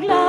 [0.00, 0.23] bitte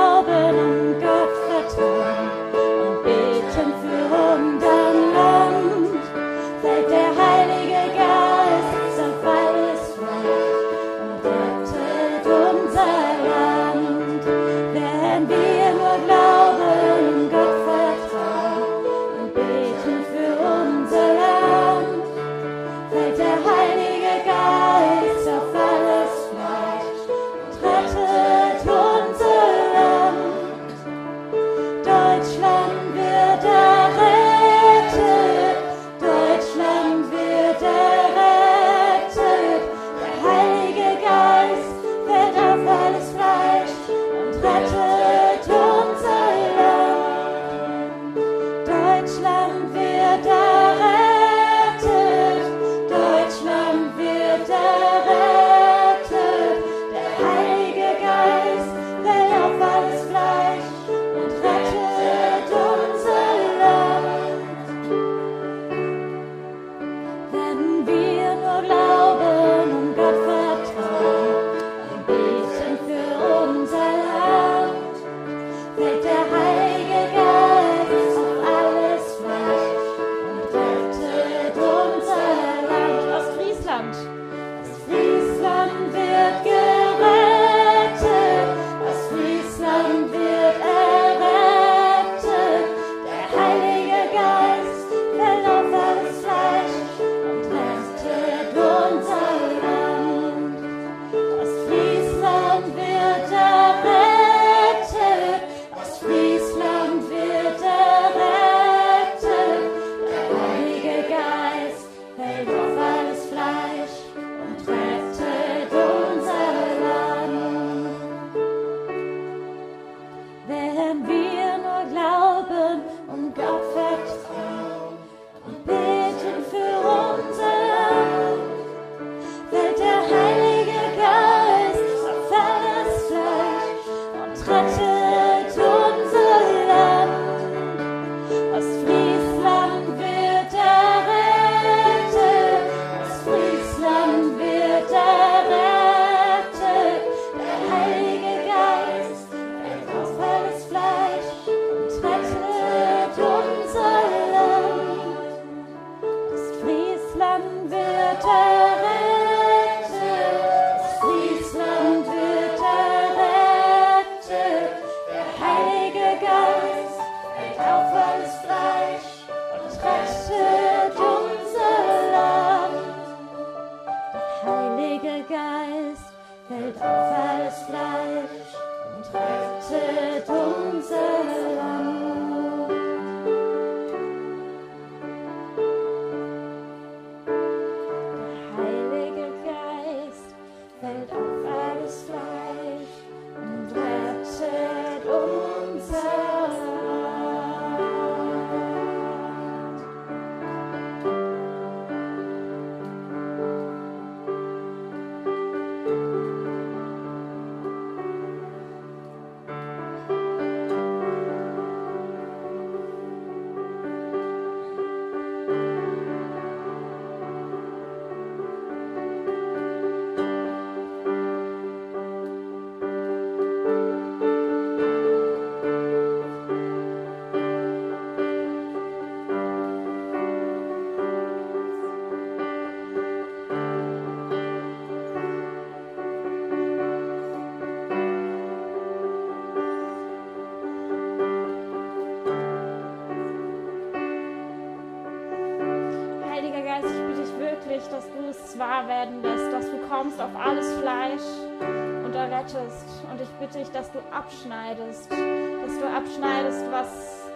[254.26, 257.30] abschneidest, dass du abschneidest, was,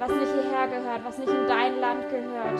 [0.00, 2.58] was nicht hierher gehört, was nicht in dein Land gehört.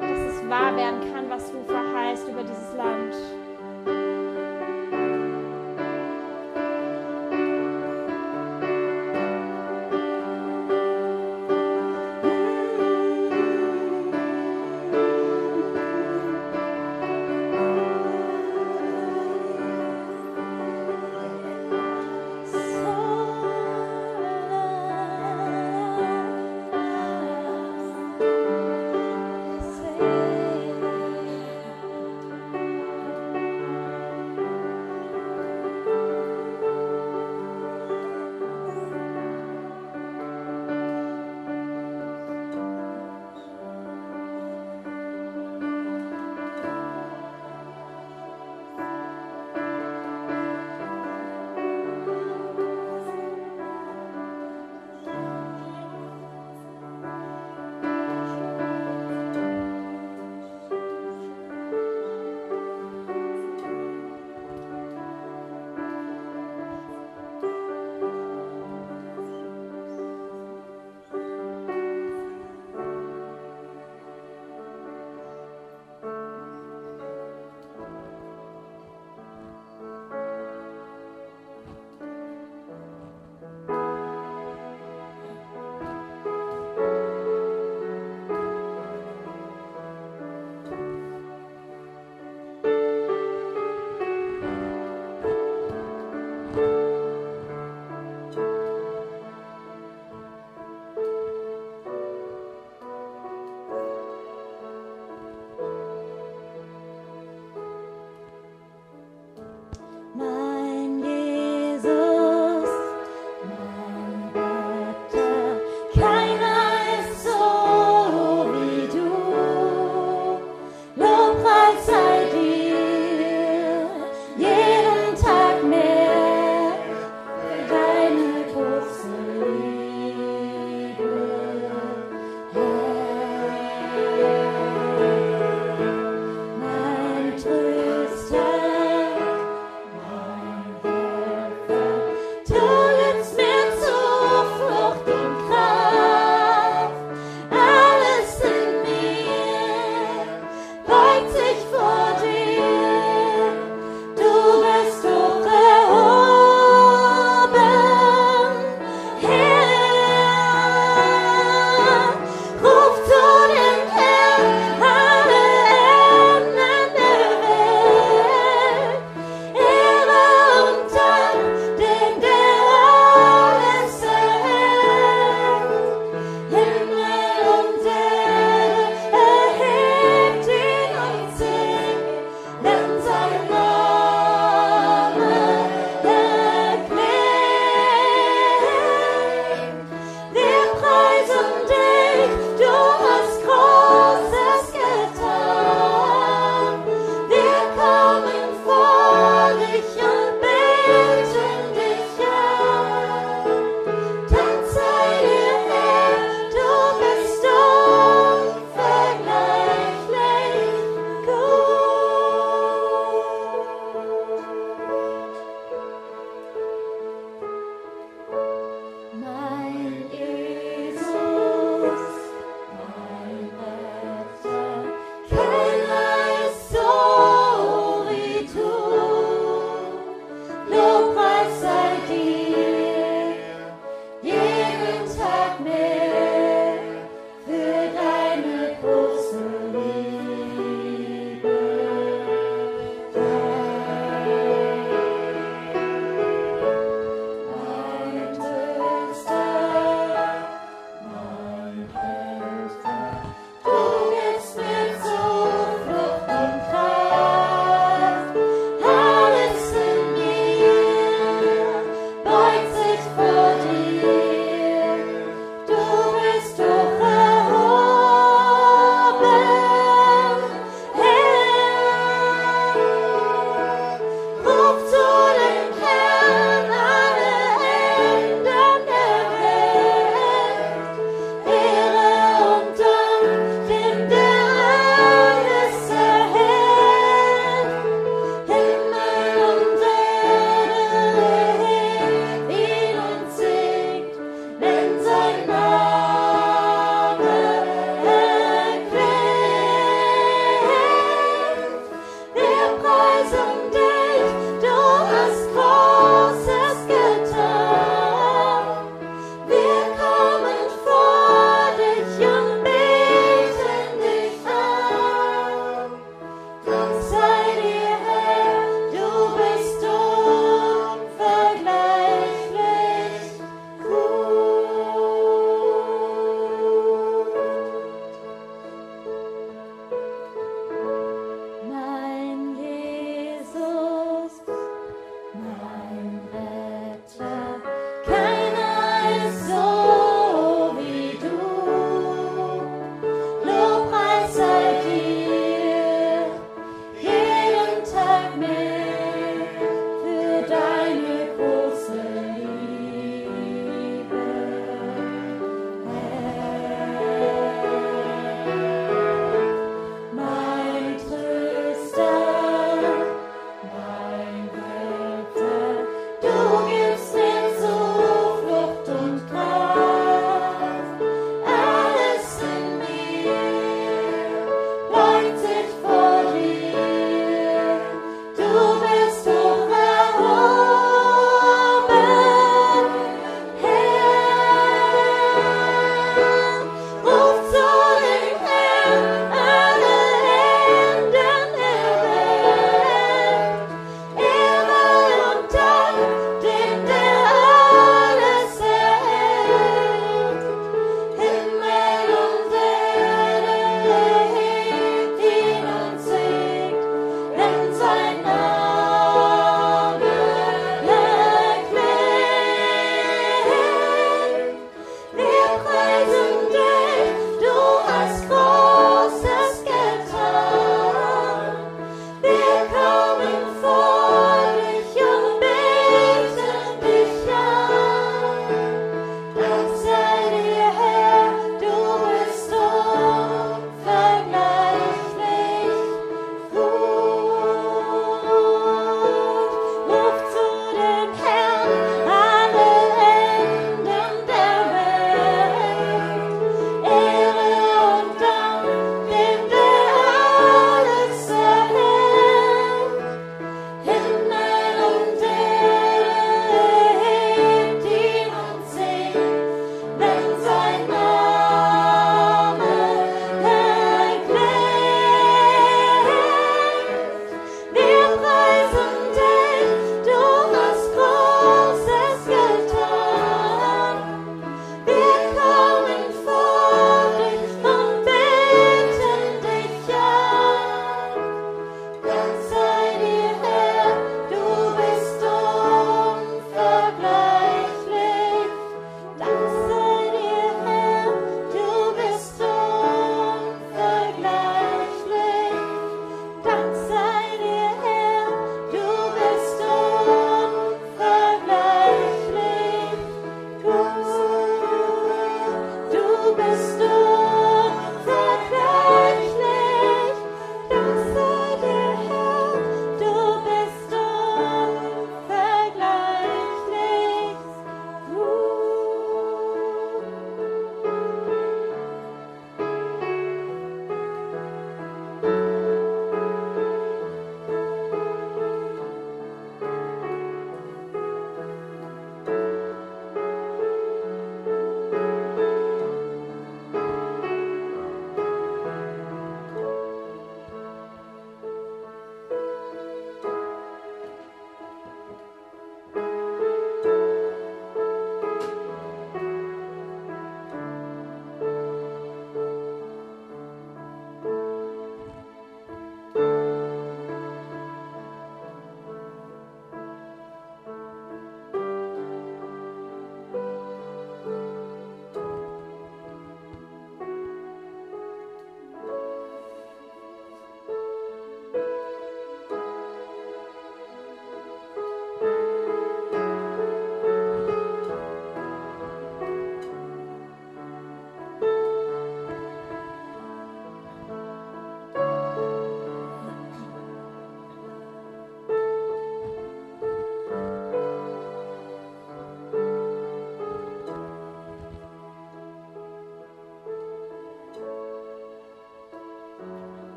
[0.00, 3.14] Dass es wahr werden kann, was du verheißt über dieses Land.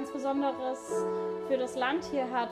[0.00, 1.04] Ganz Besonderes
[1.46, 2.48] für das Land hier hat.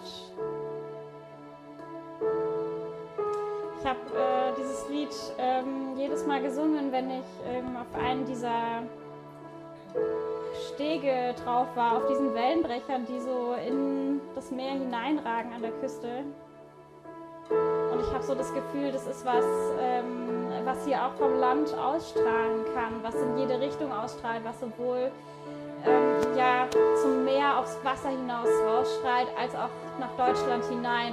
[3.81, 8.83] Ich habe äh, dieses Lied ähm, jedes Mal gesungen, wenn ich ähm, auf einen dieser
[10.75, 16.25] Stege drauf war, auf diesen Wellenbrechern, die so in das Meer hineinragen an der Küste.
[17.49, 19.47] Und ich habe so das Gefühl, das ist was,
[19.81, 25.11] ähm, was hier auch vom Land ausstrahlen kann, was in jede Richtung ausstrahlt, was sowohl
[26.39, 26.69] ja,
[27.03, 31.13] zum Meer, aufs Wasser hinaus rausstrahlt, als auch nach Deutschland hinein.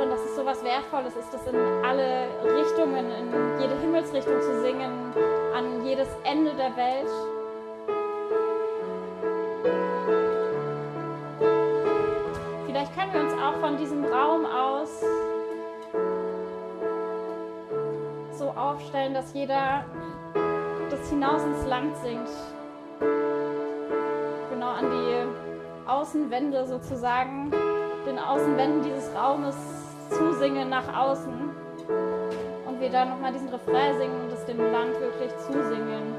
[0.00, 4.62] Und das ist so was Wertvolles, ist das in alle Richtungen, in jede Himmelsrichtung zu
[4.62, 5.12] singen,
[5.54, 7.10] an jedes Ende der Welt.
[12.66, 15.04] Vielleicht können wir uns auch von diesem Raum aus
[18.32, 19.84] so aufstellen, dass jeder
[21.00, 22.28] das hinaus ins Land singt.
[24.50, 27.50] Genau an die Außenwände sozusagen,
[28.06, 29.56] den Außenwänden dieses Raumes
[30.10, 31.50] zusingen nach außen.
[32.66, 36.14] Und wir dann nochmal diesen Refrain singen und es dem Land wirklich zusingen.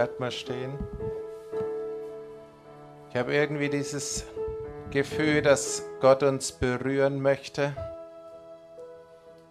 [0.00, 0.78] Bleibt mal stehen.
[3.10, 4.24] Ich habe irgendwie dieses
[4.90, 7.76] Gefühl, dass Gott uns berühren möchte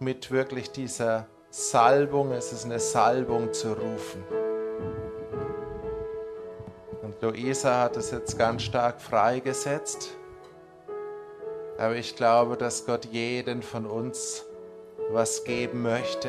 [0.00, 2.32] mit wirklich dieser Salbung.
[2.32, 4.24] Es ist eine Salbung zu rufen.
[7.20, 10.16] Luisa hat es jetzt ganz stark freigesetzt.
[11.78, 14.44] Aber ich glaube, dass Gott jeden von uns
[15.12, 16.28] was geben möchte,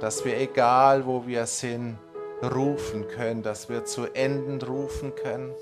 [0.00, 1.98] dass wir, egal wo wir sind,
[2.44, 5.52] rufen können, dass wir zu Enden rufen können,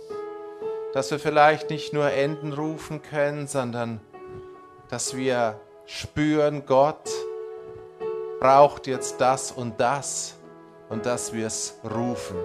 [0.92, 4.00] dass wir vielleicht nicht nur Enden rufen können, sondern
[4.88, 7.08] dass wir spüren, Gott
[8.40, 10.34] braucht jetzt das und das
[10.88, 12.36] und dass wir es rufen.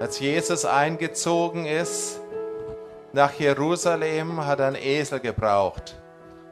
[0.00, 2.20] Als Jesus eingezogen ist
[3.12, 5.96] nach Jerusalem, hat er einen Esel gebraucht.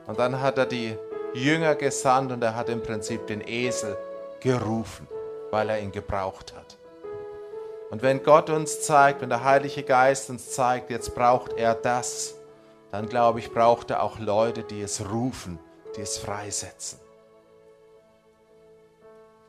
[0.07, 0.97] Und dann hat er die
[1.35, 3.97] Jünger gesandt und er hat im Prinzip den Esel
[4.41, 5.09] gerufen,
[5.53, 6.79] weil er ihn gebraucht hat.
[7.91, 12.35] Und wenn Gott uns zeigt, wenn der Heilige Geist uns zeigt, jetzt braucht er das,
[12.91, 15.59] dann glaube ich, braucht er auch Leute, die es rufen,
[15.95, 16.99] die es freisetzen.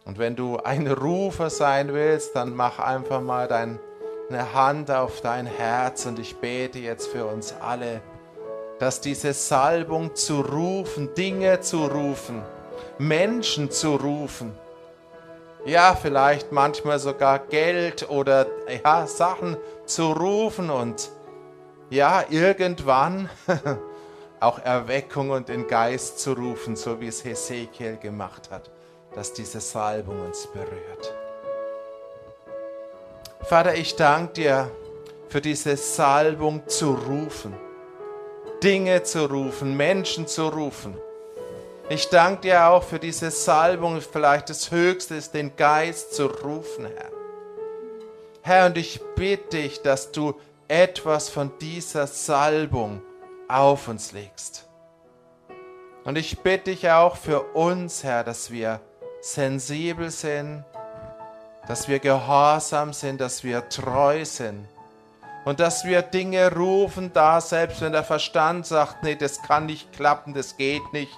[0.03, 5.45] Und wenn du ein Rufer sein willst, dann mach einfach mal deine Hand auf dein
[5.45, 8.01] Herz und ich bete jetzt für uns alle,
[8.77, 12.41] dass diese Salbung zu rufen, Dinge zu rufen,
[12.97, 14.57] Menschen zu rufen,
[15.65, 18.47] ja, vielleicht manchmal sogar Geld oder
[18.83, 21.09] ja, Sachen zu rufen und
[21.89, 23.29] ja, irgendwann
[24.39, 28.69] auch Erweckung und den Geist zu rufen, so wie es Hesekiel gemacht hat
[29.15, 31.13] dass diese Salbung uns berührt.
[33.41, 34.71] Vater, ich danke dir
[35.29, 37.53] für diese Salbung zu rufen,
[38.63, 40.97] Dinge zu rufen, Menschen zu rufen.
[41.89, 46.85] Ich danke dir auch für diese Salbung, vielleicht das Höchste ist, den Geist zu rufen,
[46.85, 47.11] Herr.
[48.41, 53.01] Herr, und ich bitte dich, dass du etwas von dieser Salbung
[53.49, 54.67] auf uns legst.
[56.05, 58.79] Und ich bitte dich auch für uns, Herr, dass wir
[59.21, 60.63] sensibel sind,
[61.67, 64.67] dass wir gehorsam sind, dass wir treu sind
[65.45, 69.93] und dass wir Dinge rufen, da selbst wenn der Verstand sagt, nee, das kann nicht
[69.93, 71.17] klappen, das geht nicht,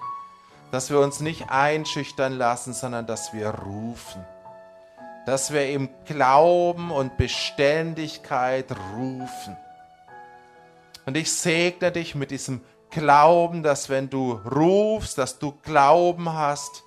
[0.76, 4.22] dass wir uns nicht einschüchtern lassen, sondern dass wir rufen,
[5.26, 9.56] dass wir im Glauben und Beständigkeit rufen.
[11.06, 12.60] Und ich segne dich mit diesem
[12.90, 16.84] Glauben, dass wenn du rufst, dass du Glauben hast,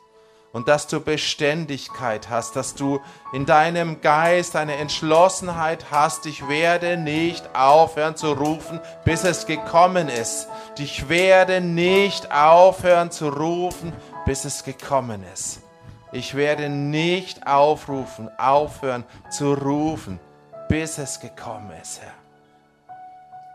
[0.52, 3.00] und dass du Beständigkeit hast, dass du
[3.32, 10.08] in deinem Geist eine Entschlossenheit hast, ich werde nicht aufhören zu rufen, bis es gekommen
[10.08, 10.48] ist.
[10.78, 13.92] Ich werde nicht aufhören zu rufen,
[14.24, 15.60] bis es gekommen ist.
[16.12, 20.18] Ich werde nicht aufrufen, aufhören zu rufen,
[20.68, 22.14] bis es gekommen ist, Herr.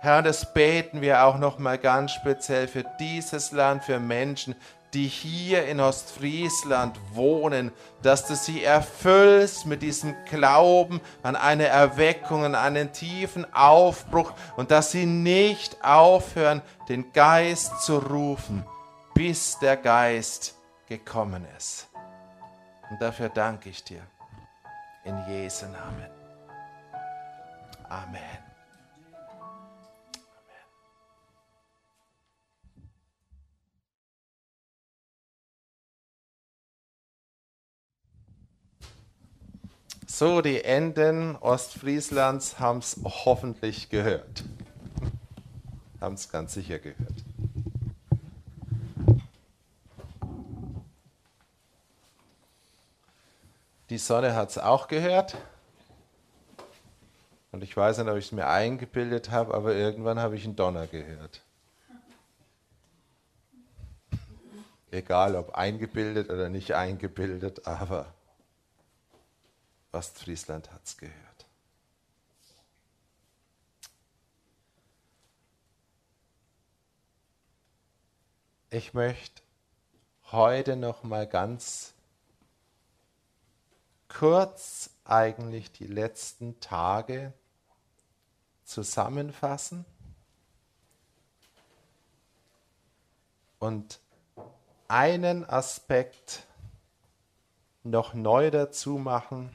[0.01, 4.53] Herr, das beten wir auch noch mal ganz speziell für dieses Land, für Menschen,
[4.93, 12.45] die hier in Ostfriesland wohnen, dass du sie erfüllst mit diesem Glauben an eine Erweckung,
[12.45, 18.65] an einen tiefen Aufbruch und dass sie nicht aufhören, den Geist zu rufen,
[19.15, 20.55] bis der Geist
[20.87, 21.89] gekommen ist.
[22.89, 24.01] Und dafür danke ich dir.
[25.03, 26.07] In Jesu Namen.
[27.89, 28.42] Amen.
[40.15, 44.43] So, die Enden Ostfrieslands haben es hoffentlich gehört.
[45.99, 47.15] haben es ganz sicher gehört.
[53.89, 55.35] Die Sonne hat es auch gehört.
[57.51, 60.55] Und ich weiß nicht, ob ich es mir eingebildet habe, aber irgendwann habe ich einen
[60.55, 61.41] Donner gehört.
[64.91, 68.13] Egal ob eingebildet oder nicht eingebildet, aber
[69.93, 71.45] Ostfriesland hat es gehört.
[78.71, 79.43] Ich möchte
[80.31, 81.93] heute noch mal ganz
[84.07, 87.33] kurz eigentlich die letzten Tage
[88.63, 89.85] zusammenfassen
[93.59, 93.99] und
[94.87, 96.47] einen Aspekt
[97.83, 99.51] noch neu dazu machen,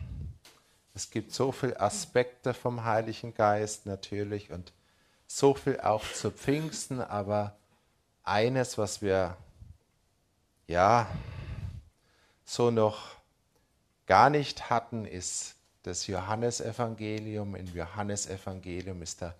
[0.98, 4.72] es gibt so viele Aspekte vom Heiligen Geist natürlich und
[5.28, 7.56] so viel auch zu Pfingsten, aber
[8.24, 9.36] eines, was wir
[10.66, 11.06] ja
[12.44, 13.14] so noch
[14.06, 17.54] gar nicht hatten, ist das Johannesevangelium.
[17.54, 19.36] Im Johannesevangelium ist der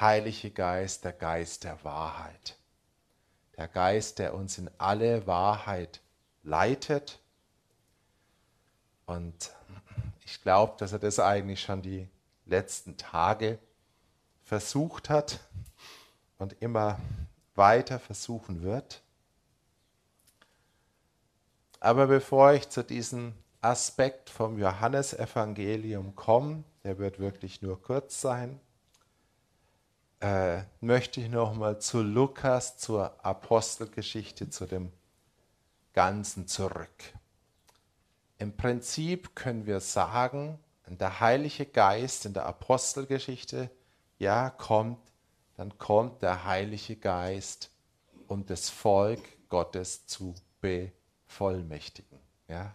[0.00, 2.56] Heilige Geist der Geist der Wahrheit.
[3.56, 6.00] Der Geist, der uns in alle Wahrheit
[6.42, 7.20] leitet.
[9.06, 9.52] Und
[10.26, 12.08] ich glaube, dass er das eigentlich schon die
[12.46, 13.58] letzten Tage
[14.42, 15.40] versucht hat
[16.38, 16.98] und immer
[17.54, 19.02] weiter versuchen wird.
[21.78, 28.60] Aber bevor ich zu diesem Aspekt vom Johannesevangelium komme, der wird wirklich nur kurz sein,
[30.20, 34.92] äh, möchte ich nochmal zu Lukas, zur Apostelgeschichte, zu dem
[35.92, 37.14] Ganzen zurück.
[38.38, 40.58] Im Prinzip können wir sagen,
[40.98, 43.70] der Heilige Geist in der Apostelgeschichte,
[44.18, 44.98] ja, kommt,
[45.56, 47.70] dann kommt der Heilige Geist,
[48.28, 52.18] um das Volk Gottes zu bevollmächtigen.
[52.48, 52.74] Ja.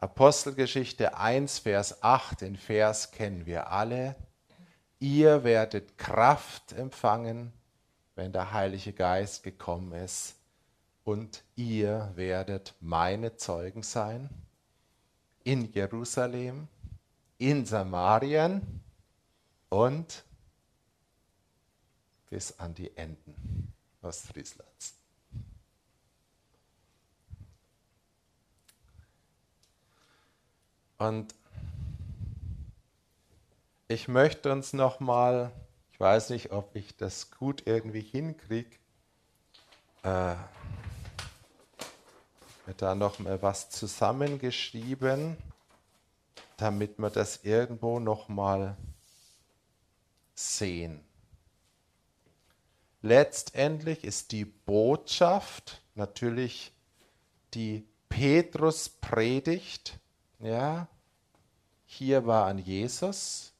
[0.00, 4.14] Apostelgeschichte 1, Vers 8, den Vers kennen wir alle.
[5.00, 7.52] Ihr werdet Kraft empfangen,
[8.14, 10.37] wenn der Heilige Geist gekommen ist,
[11.08, 14.28] und ihr werdet meine Zeugen sein
[15.42, 16.68] in Jerusalem,
[17.38, 18.82] in Samarien
[19.70, 20.22] und
[22.28, 24.96] bis an die Enden Ostfrieslands.
[30.98, 31.34] Und
[33.86, 35.52] ich möchte uns nochmal,
[35.90, 38.76] ich weiß nicht, ob ich das gut irgendwie hinkriege,
[40.02, 40.34] äh,
[42.78, 45.36] da noch mal was zusammengeschrieben,
[46.56, 48.76] damit wir das irgendwo noch mal
[50.34, 51.04] sehen.
[53.02, 56.72] Letztendlich ist die Botschaft natürlich
[57.54, 59.98] die Petrus predigt,
[60.38, 60.88] ja.
[61.86, 63.52] Hier war an Jesus.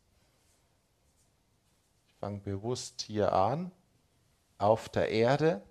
[2.06, 3.70] Ich fange bewusst hier an
[4.58, 5.62] auf der Erde.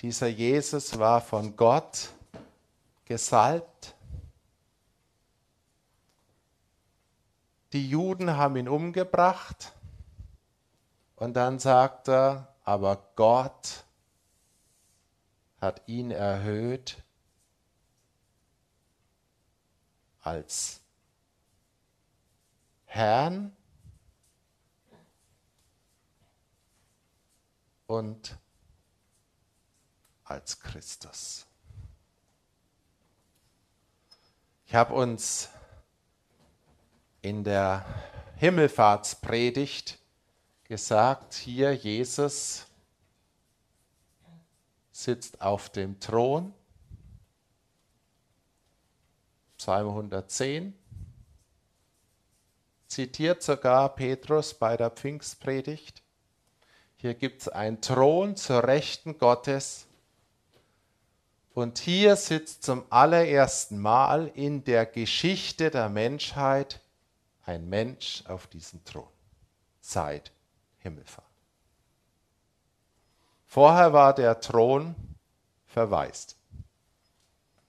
[0.00, 2.10] Dieser Jesus war von Gott
[3.04, 3.96] gesalbt.
[7.72, 9.72] Die Juden haben ihn umgebracht
[11.16, 13.84] und dann sagt er, aber Gott
[15.60, 17.02] hat ihn erhöht
[20.20, 20.80] als
[22.86, 23.56] Herrn
[27.88, 28.38] und
[30.30, 31.46] als Christus.
[34.66, 35.48] Ich habe uns
[37.22, 37.84] in der
[38.36, 39.98] Himmelfahrtspredigt
[40.64, 42.66] gesagt, hier Jesus
[44.92, 46.52] sitzt auf dem Thron,
[49.56, 50.78] Psalm 110,
[52.86, 56.02] zitiert sogar Petrus bei der Pfingstpredigt.
[56.96, 59.87] Hier gibt es einen Thron zur Rechten Gottes
[61.58, 66.80] und hier sitzt zum allerersten Mal in der Geschichte der Menschheit
[67.44, 69.08] ein Mensch auf diesem Thron
[69.80, 70.30] seit
[70.78, 71.26] Himmelfahrt.
[73.44, 74.94] Vorher war der Thron
[75.66, 76.36] verwaist.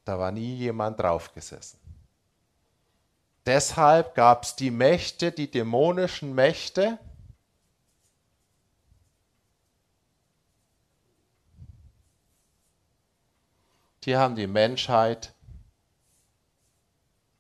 [0.06, 1.80] Da war nie jemand drauf gesessen.
[3.48, 7.00] Deshalb gab es die Mächte, die dämonischen Mächte,
[14.06, 15.34] die haben die Menschheit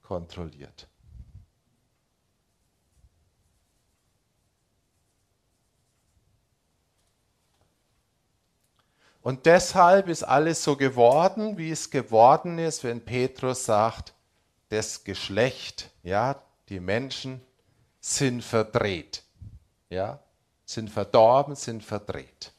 [0.02, 0.88] kontrolliert.
[9.22, 14.14] Und deshalb ist alles so geworden, wie es geworden ist, wenn Petrus sagt,
[14.70, 17.42] das Geschlecht, ja, die Menschen
[18.00, 19.24] sind verdreht,
[19.90, 20.20] ja,
[20.66, 22.54] sind verdorben, sind verdreht.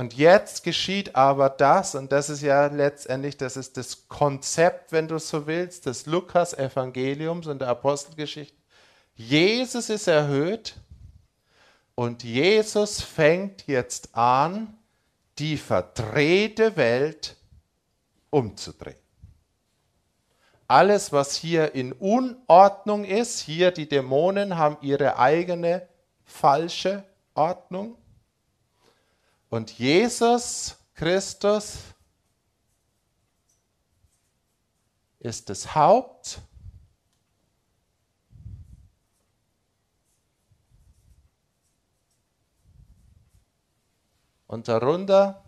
[0.00, 5.08] Und jetzt geschieht aber das, und das ist ja letztendlich, das ist das Konzept, wenn
[5.08, 8.56] du so willst, des Lukas-Evangeliums und der Apostelgeschichte.
[9.14, 10.76] Jesus ist erhöht
[11.96, 14.78] und Jesus fängt jetzt an,
[15.38, 17.36] die verdrehte Welt
[18.30, 18.96] umzudrehen.
[20.66, 25.86] Alles, was hier in Unordnung ist, hier die Dämonen haben ihre eigene
[26.24, 27.98] falsche Ordnung
[29.50, 31.78] und Jesus Christus
[35.18, 36.40] ist das Haupt.
[44.46, 45.44] Und darunter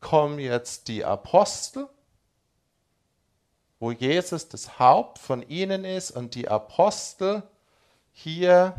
[0.00, 1.88] kommen jetzt die Apostel,
[3.78, 7.42] wo Jesus das Haupt von ihnen ist und die Apostel
[8.12, 8.74] hier,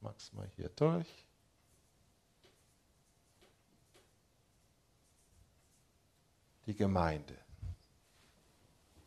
[0.00, 1.23] mach's mal hier durch,
[6.66, 7.36] die Gemeinde.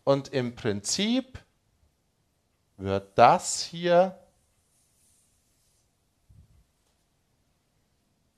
[0.03, 1.43] Und im Prinzip
[2.77, 4.17] wird das hier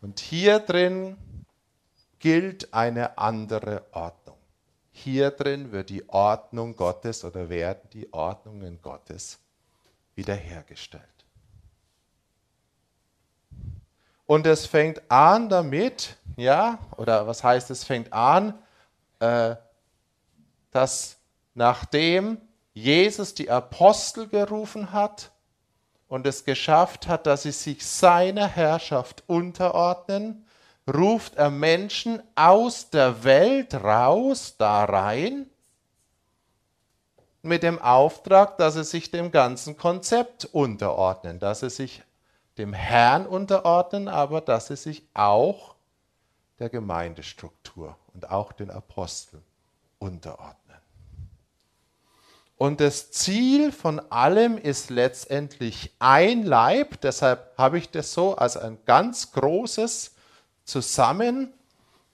[0.00, 1.18] Und hier drin
[2.18, 4.38] gilt eine andere Ordnung.
[4.92, 9.41] Hier drin wird die Ordnung Gottes oder werden die Ordnungen Gottes
[10.14, 11.02] wiederhergestellt.
[14.26, 18.54] Und es fängt an damit, ja, oder was heißt es fängt an,
[19.20, 19.56] äh,
[20.70, 21.18] dass
[21.54, 22.38] nachdem
[22.72, 25.30] Jesus die Apostel gerufen hat
[26.08, 30.46] und es geschafft hat, dass sie sich seiner Herrschaft unterordnen,
[30.92, 35.46] ruft er Menschen aus der Welt raus, da rein,
[37.42, 42.02] mit dem Auftrag, dass sie sich dem ganzen Konzept unterordnen, dass sie sich
[42.58, 45.74] dem Herrn unterordnen, aber dass sie sich auch
[46.58, 49.42] der Gemeindestruktur und auch den Aposteln
[49.98, 50.62] unterordnen.
[52.56, 57.00] Und das Ziel von allem ist letztendlich ein Leib.
[57.00, 60.14] Deshalb habe ich das so als ein ganz großes
[60.64, 61.52] Zusammen.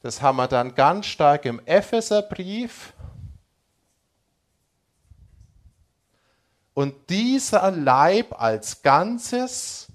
[0.01, 2.95] Das haben wir dann ganz stark im Epheserbrief.
[6.79, 9.89] Und dieser Leib als Ganzes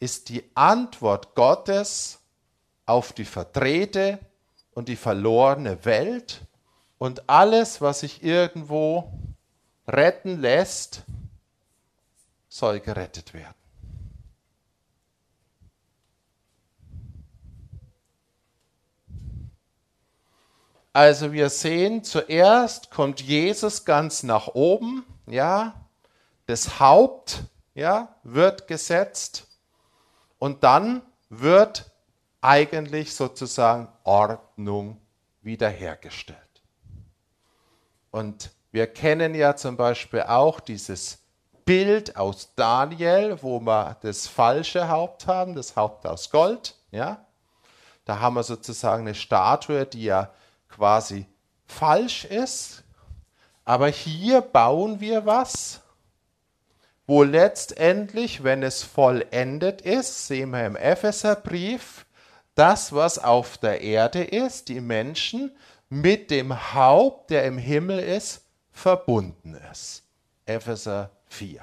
[0.00, 2.18] ist die Antwort Gottes
[2.86, 4.18] auf die verdrehte
[4.74, 6.40] und die verlorene Welt
[6.98, 9.12] und alles, was sich irgendwo
[9.86, 11.04] retten lässt,
[12.48, 13.54] soll gerettet werden.
[20.92, 25.77] Also wir sehen, zuerst kommt Jesus ganz nach oben, ja,
[26.48, 27.42] das Haupt,
[27.74, 29.46] ja, wird gesetzt
[30.38, 31.90] und dann wird
[32.40, 34.98] eigentlich sozusagen Ordnung
[35.42, 36.38] wiederhergestellt.
[38.10, 41.18] Und wir kennen ja zum Beispiel auch dieses
[41.66, 46.76] Bild aus Daniel, wo wir das falsche Haupt haben, das Haupt aus Gold.
[46.90, 47.26] Ja?
[48.06, 50.30] Da haben wir sozusagen eine Statue, die ja
[50.70, 51.26] quasi
[51.66, 52.84] falsch ist.
[53.66, 55.82] Aber hier bauen wir was,
[57.08, 62.04] wo letztendlich, wenn es vollendet ist, sehen wir im Epheserbrief,
[62.54, 65.50] das, was auf der Erde ist, die Menschen,
[65.88, 70.02] mit dem Haupt, der im Himmel ist, verbunden ist.
[70.44, 71.62] Epheser 4.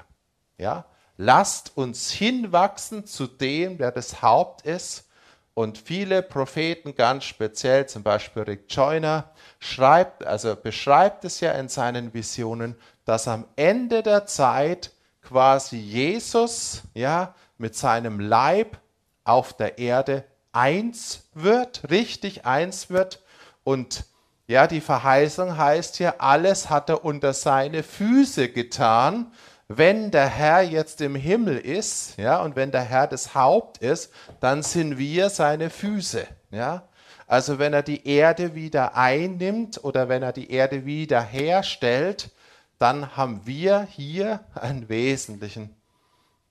[0.58, 0.86] Ja?
[1.16, 5.08] Lasst uns hinwachsen zu dem, der das Haupt ist.
[5.54, 9.30] Und viele Propheten, ganz speziell zum Beispiel Rick Joyner,
[9.60, 14.92] schreibt, also beschreibt es ja in seinen Visionen, dass am Ende der Zeit
[15.26, 18.78] quasi Jesus ja, mit seinem Leib
[19.24, 23.22] auf der Erde eins wird, richtig eins wird
[23.64, 24.06] und
[24.48, 29.32] ja, die Verheißung heißt hier, alles hat er unter seine Füße getan.
[29.68, 34.14] Wenn der Herr jetzt im Himmel ist, ja, und wenn der Herr das Haupt ist,
[34.40, 36.84] dann sind wir seine Füße, ja.
[37.26, 42.30] Also wenn er die Erde wieder einnimmt oder wenn er die Erde wieder herstellt,
[42.78, 45.74] dann haben wir hier einen wesentlichen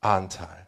[0.00, 0.66] Anteil.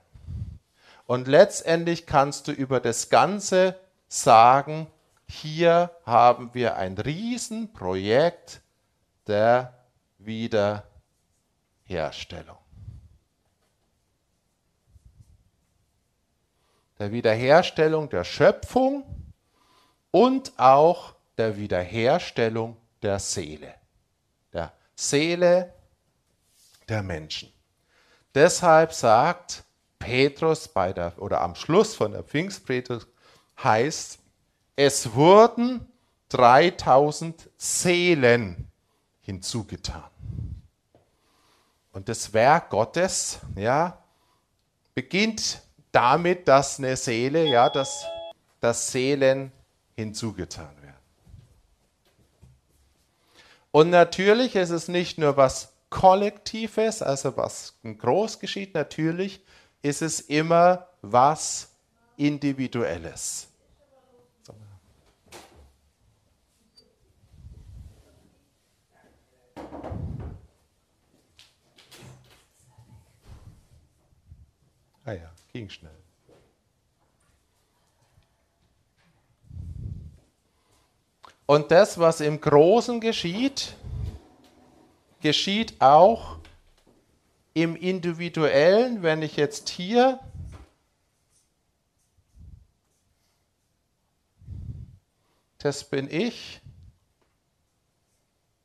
[1.06, 4.88] Und letztendlich kannst du über das Ganze sagen,
[5.28, 8.60] hier haben wir ein Riesenprojekt
[9.26, 9.72] der
[10.18, 12.58] Wiederherstellung.
[16.98, 19.04] Der Wiederherstellung der Schöpfung
[20.10, 23.74] und auch der Wiederherstellung der Seele.
[24.96, 25.72] Seele
[26.88, 27.52] der Menschen.
[28.34, 29.64] Deshalb sagt
[29.98, 33.06] Petrus bei der, oder am Schluss von der Pfingstpredigt
[33.62, 34.18] heißt,
[34.74, 35.86] es wurden
[36.28, 38.70] 3000 Seelen
[39.20, 40.10] hinzugetan.
[41.92, 44.02] Und das Werk Gottes, ja,
[44.94, 48.04] beginnt damit, dass eine Seele, ja, dass,
[48.60, 49.50] dass Seelen
[49.94, 50.85] hinzugetan werden.
[53.76, 59.44] Und natürlich ist es nicht nur was Kollektives, also was groß geschieht, natürlich
[59.82, 61.74] ist es immer was
[62.16, 63.48] Individuelles.
[75.04, 75.95] Ah ja, ging schnell.
[81.46, 83.74] Und das, was im Großen geschieht,
[85.20, 86.38] geschieht auch
[87.54, 90.20] im individuellen, wenn ich jetzt hier
[95.58, 96.60] das bin ich,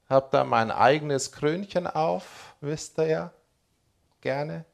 [0.07, 3.33] habe da mein eigenes Krönchen auf, wisst ihr ja,
[4.19, 4.65] gerne,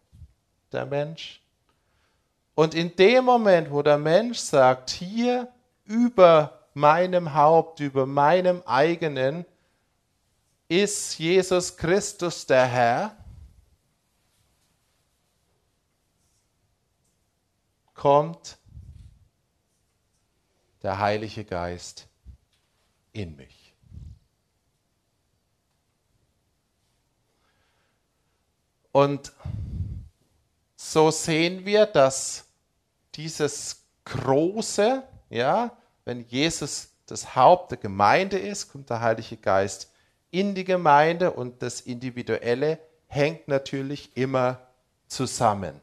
[0.73, 1.41] der Mensch.
[2.53, 5.47] Und in dem Moment, wo der Mensch sagt, hier
[5.85, 9.45] über meinem Haupt, über meinem eigenen,
[10.69, 13.17] ist Jesus Christus der Herr,
[17.93, 18.57] kommt
[20.83, 22.07] der Heilige Geist
[23.11, 23.75] in mich.
[28.91, 29.31] Und
[30.75, 32.45] so sehen wir, dass
[33.15, 35.75] dieses große, ja,
[36.07, 39.91] wenn Jesus das Haupt der Gemeinde ist, kommt der Heilige Geist
[40.31, 44.65] in die Gemeinde und das Individuelle hängt natürlich immer
[45.07, 45.81] zusammen.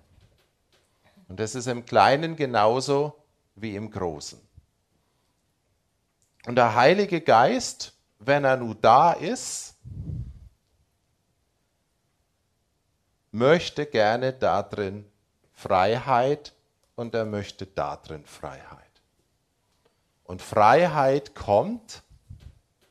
[1.29, 3.23] Und das ist im Kleinen genauso
[3.55, 4.41] wie im Großen.
[6.47, 9.77] Und der Heilige Geist, wenn er nun da ist,
[13.31, 15.05] möchte gerne darin
[15.53, 16.55] Freiheit
[16.95, 18.84] und er möchte darin Freiheit.
[20.25, 22.03] Und Freiheit kommt,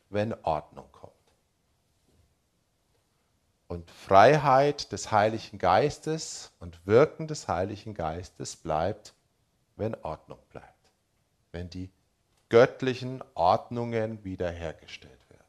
[0.10, 1.14] wenn Ordnung kommt.
[3.68, 9.14] Und Freiheit des Heiligen Geistes und Wirken des Heiligen Geistes bleibt,
[9.76, 10.68] wenn Ordnung bleibt.
[11.52, 11.90] Wenn die
[12.50, 15.44] göttlichen Ordnungen wiederhergestellt werden.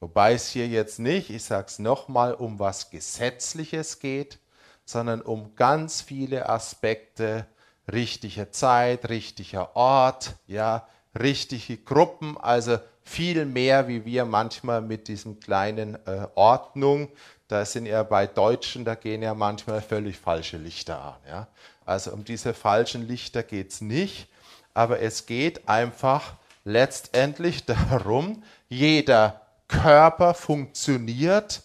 [0.00, 4.38] Wobei es hier jetzt nicht, ich sage es nochmal, um was Gesetzliches geht,
[4.84, 7.46] sondern um ganz viele Aspekte,
[7.90, 10.86] richtige Zeit, richtiger Ort, ja,
[11.18, 17.08] richtige Gruppen, also viel mehr, wie wir manchmal mit diesem kleinen äh, Ordnung,
[17.48, 21.16] da sind ja bei Deutschen, da gehen ja manchmal völlig falsche Lichter an.
[21.28, 21.48] Ja.
[21.84, 24.28] Also um diese falschen Lichter geht es nicht,
[24.72, 31.62] aber es geht einfach letztendlich darum, jeder Körper funktioniert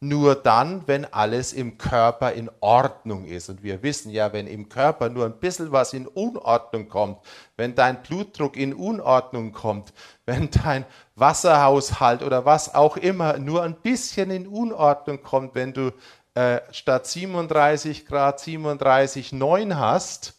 [0.00, 3.48] nur dann, wenn alles im Körper in Ordnung ist.
[3.48, 7.18] Und wir wissen ja, wenn im Körper nur ein bisschen was in Unordnung kommt,
[7.56, 9.94] wenn dein Blutdruck in Unordnung kommt,
[10.26, 10.84] wenn dein
[11.14, 15.92] Wasserhaushalt oder was auch immer nur ein bisschen in Unordnung kommt, wenn du
[16.34, 20.34] äh, statt 37 Grad 37,9 hast,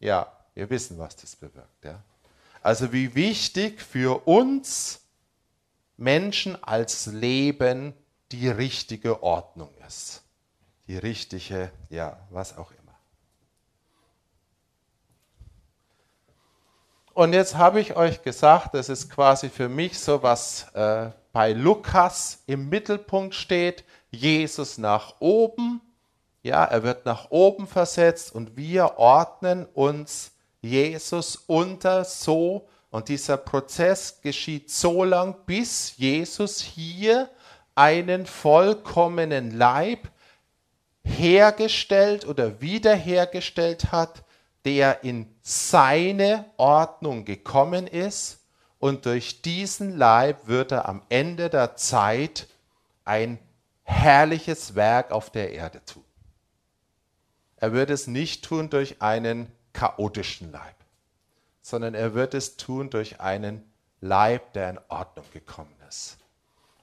[0.00, 1.84] ja, wir wissen, was das bewirkt.
[1.84, 2.02] Ja?
[2.62, 5.01] Also wie wichtig für uns
[6.02, 7.94] Menschen als Leben
[8.32, 10.22] die richtige Ordnung ist.
[10.88, 12.98] Die richtige, ja, was auch immer.
[17.14, 21.52] Und jetzt habe ich euch gesagt, das ist quasi für mich so, was äh, bei
[21.52, 23.84] Lukas im Mittelpunkt steht.
[24.10, 25.80] Jesus nach oben,
[26.42, 30.32] ja, er wird nach oben versetzt und wir ordnen uns
[30.62, 37.28] Jesus unter so und dieser Prozess geschieht so lang, bis Jesus hier
[37.74, 40.08] einen vollkommenen Leib
[41.02, 44.22] hergestellt oder wiederhergestellt hat,
[44.64, 48.38] der in seine Ordnung gekommen ist
[48.78, 52.46] und durch diesen Leib wird er am Ende der Zeit
[53.04, 53.38] ein
[53.84, 56.04] herrliches Werk auf der Erde tun.
[57.56, 60.74] Er wird es nicht tun durch einen chaotischen Leib,
[61.62, 66.18] sondern er wird es tun durch einen Leib, der in Ordnung gekommen ist.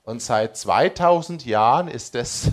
[0.03, 2.49] Und seit 2000 Jahren ist es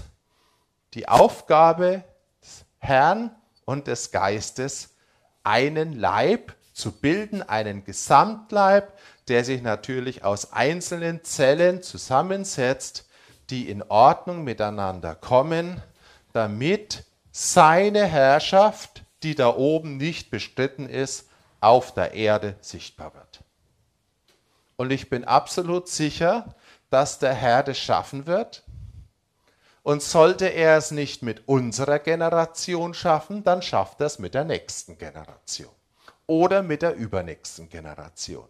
[0.95, 2.05] die Aufgabe
[2.43, 4.95] des Herrn und des Geistes,
[5.43, 8.93] einen Leib zu bilden, einen Gesamtleib,
[9.29, 13.09] der sich natürlich aus einzelnen Zellen zusammensetzt,
[13.49, 15.81] die in Ordnung miteinander kommen,
[16.33, 21.29] damit seine Herrschaft die da oben nicht bestritten ist,
[21.67, 23.43] auf der Erde sichtbar wird.
[24.77, 26.55] Und ich bin absolut sicher,
[26.91, 28.63] dass der Herr das schaffen wird.
[29.83, 34.45] Und sollte er es nicht mit unserer Generation schaffen, dann schafft er es mit der
[34.45, 35.73] nächsten Generation
[36.27, 38.49] oder mit der übernächsten Generation.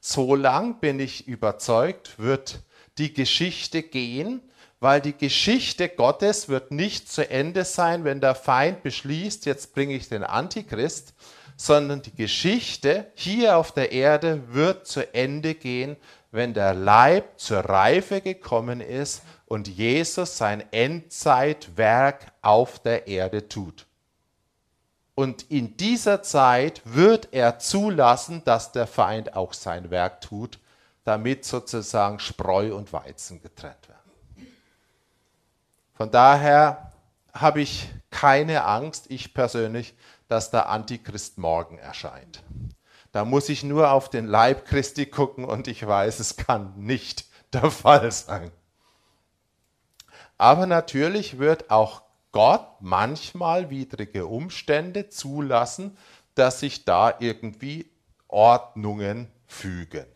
[0.00, 2.60] So lang bin ich überzeugt, wird
[2.98, 4.40] die Geschichte gehen,
[4.78, 9.94] weil die Geschichte Gottes wird nicht zu Ende sein, wenn der Feind beschließt, jetzt bringe
[9.94, 11.14] ich den Antichrist,
[11.56, 15.96] sondern die Geschichte hier auf der Erde wird zu Ende gehen,
[16.30, 23.86] wenn der Leib zur Reife gekommen ist und Jesus sein Endzeitwerk auf der Erde tut.
[25.14, 30.58] Und in dieser Zeit wird er zulassen, dass der Feind auch sein Werk tut,
[31.04, 34.48] damit sozusagen Spreu und Weizen getrennt werden.
[35.94, 36.92] Von daher
[37.34, 39.94] habe ich keine Angst, ich persönlich,
[40.32, 42.42] dass der Antichrist morgen erscheint.
[43.12, 47.26] Da muss ich nur auf den Leib Christi gucken und ich weiß, es kann nicht
[47.52, 48.50] der Fall sein.
[50.38, 52.00] Aber natürlich wird auch
[52.32, 55.98] Gott manchmal widrige Umstände zulassen,
[56.34, 57.90] dass sich da irgendwie
[58.26, 60.06] Ordnungen fügen.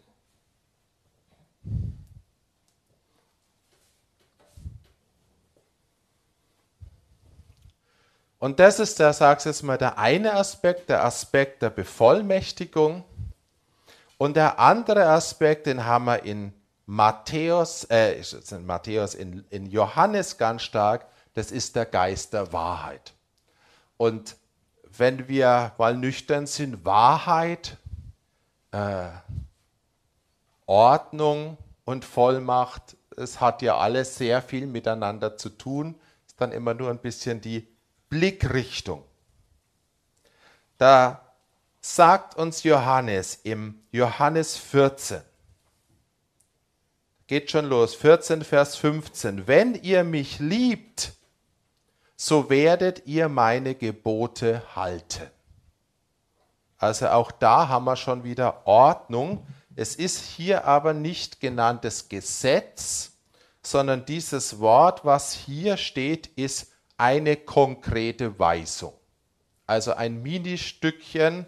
[8.38, 13.04] Und das ist der, sag's jetzt mal, der eine Aspekt, der Aspekt der Bevollmächtigung.
[14.18, 16.52] Und der andere Aspekt, den haben wir in
[16.86, 23.12] Matthäus, äh, in Matthäus, in, in Johannes ganz stark, das ist der Geist der Wahrheit.
[23.96, 24.36] Und
[24.96, 27.76] wenn wir mal nüchtern sind, Wahrheit,
[28.70, 29.08] äh,
[30.66, 36.74] Ordnung und Vollmacht, es hat ja alles sehr viel miteinander zu tun, ist dann immer
[36.74, 37.66] nur ein bisschen die
[38.08, 39.04] Blickrichtung.
[40.78, 41.20] Da
[41.80, 45.22] sagt uns Johannes im Johannes 14,
[47.26, 51.12] geht schon los, 14 Vers 15, wenn ihr mich liebt,
[52.16, 55.30] so werdet ihr meine Gebote halten.
[56.78, 59.46] Also auch da haben wir schon wieder Ordnung.
[59.74, 63.12] Es ist hier aber nicht genanntes Gesetz,
[63.62, 68.92] sondern dieses Wort, was hier steht, ist eine konkrete Weisung.
[69.66, 71.46] Also ein Ministückchen,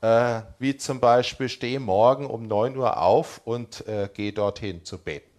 [0.00, 4.98] äh, wie zum Beispiel, steh morgen um 9 Uhr auf und äh, geh dorthin zu
[4.98, 5.30] beten.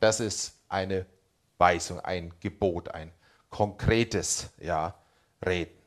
[0.00, 1.06] Das ist eine
[1.58, 3.12] Weisung, ein Gebot, ein
[3.50, 4.94] konkretes ja,
[5.44, 5.82] Reden.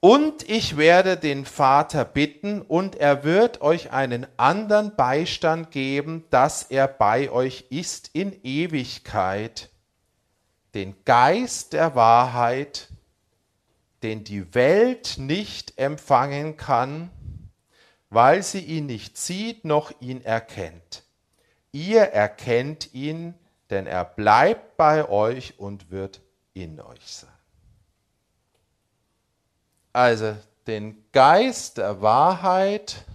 [0.00, 6.64] Und ich werde den Vater bitten, und er wird euch einen anderen Beistand geben, dass
[6.64, 9.70] er bei euch ist in Ewigkeit,
[10.76, 12.88] den Geist der Wahrheit,
[14.02, 17.10] den die Welt nicht empfangen kann,
[18.10, 21.04] weil sie ihn nicht sieht noch ihn erkennt.
[21.72, 23.32] Ihr erkennt ihn,
[23.70, 26.20] denn er bleibt bei euch und wird
[26.52, 27.30] in euch sein.
[29.94, 33.06] Also den Geist der Wahrheit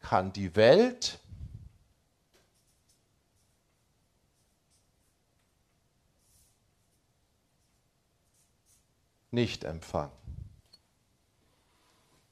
[0.00, 1.19] kann die Welt
[9.30, 10.12] nicht empfangen.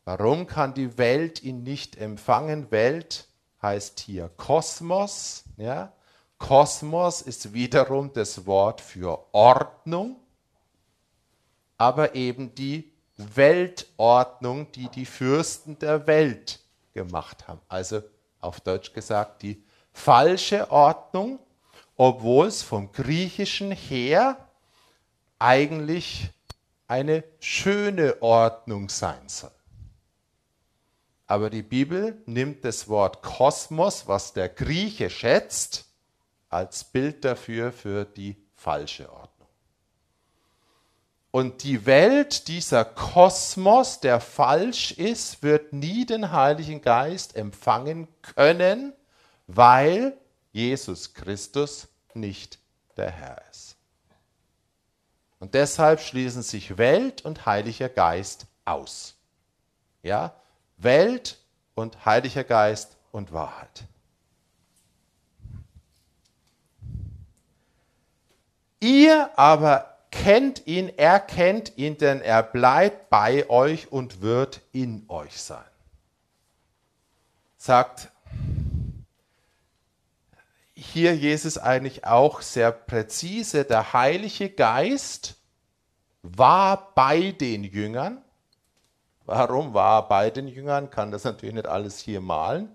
[0.04, 2.70] Warum kann die Welt ihn nicht empfangen?
[2.70, 3.28] Welt
[3.60, 5.44] heißt hier Kosmos.
[5.58, 5.92] Ja?
[6.38, 10.16] Kosmos ist wiederum das Wort für Ordnung,
[11.76, 16.60] aber eben die Weltordnung, die die Fürsten der Welt
[16.94, 17.60] gemacht haben.
[17.68, 18.02] Also
[18.40, 21.40] auf Deutsch gesagt die falsche Ordnung,
[21.96, 24.48] obwohl es vom Griechischen her
[25.38, 26.30] eigentlich
[26.88, 29.50] eine schöne Ordnung sein soll.
[31.26, 35.84] Aber die Bibel nimmt das Wort Kosmos, was der Grieche schätzt,
[36.48, 39.28] als Bild dafür für die falsche Ordnung.
[41.30, 48.94] Und die Welt, dieser Kosmos, der falsch ist, wird nie den Heiligen Geist empfangen können,
[49.46, 50.16] weil
[50.52, 52.58] Jesus Christus nicht
[52.96, 53.67] der Herr ist.
[55.40, 59.14] Und deshalb schließen sich Welt und Heiliger Geist aus.
[60.02, 60.34] Ja,
[60.76, 61.38] Welt
[61.74, 63.84] und Heiliger Geist und Wahrheit.
[68.80, 75.40] Ihr aber kennt ihn, erkennt ihn, denn er bleibt bei euch und wird in euch
[75.40, 75.64] sein.
[77.56, 78.10] Sagt
[80.78, 85.34] hier Jesus eigentlich auch sehr präzise, der Heilige Geist
[86.22, 88.22] war bei den Jüngern.
[89.24, 90.88] Warum war er bei den Jüngern?
[90.88, 92.70] Kann das natürlich nicht alles hier malen.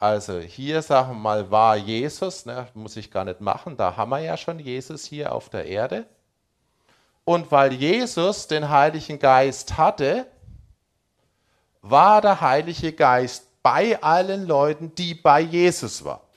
[0.00, 4.10] Also hier sagen wir mal, war Jesus, ne, muss ich gar nicht machen, da haben
[4.10, 6.06] wir ja schon Jesus hier auf der Erde.
[7.24, 10.26] Und weil Jesus den Heiligen Geist hatte,
[11.82, 16.27] war der Heilige Geist bei allen Leuten, die bei Jesus waren.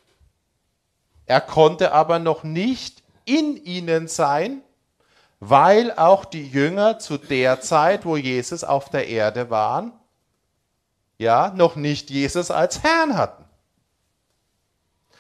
[1.31, 4.61] Er konnte aber noch nicht in ihnen sein,
[5.39, 9.93] weil auch die Jünger zu der Zeit, wo Jesus auf der Erde waren,
[11.17, 13.45] ja, noch nicht Jesus als Herrn hatten.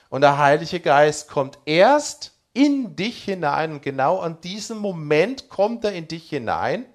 [0.09, 5.85] Und der Heilige Geist kommt erst in dich hinein und genau an diesem Moment kommt
[5.85, 6.85] er in dich hinein,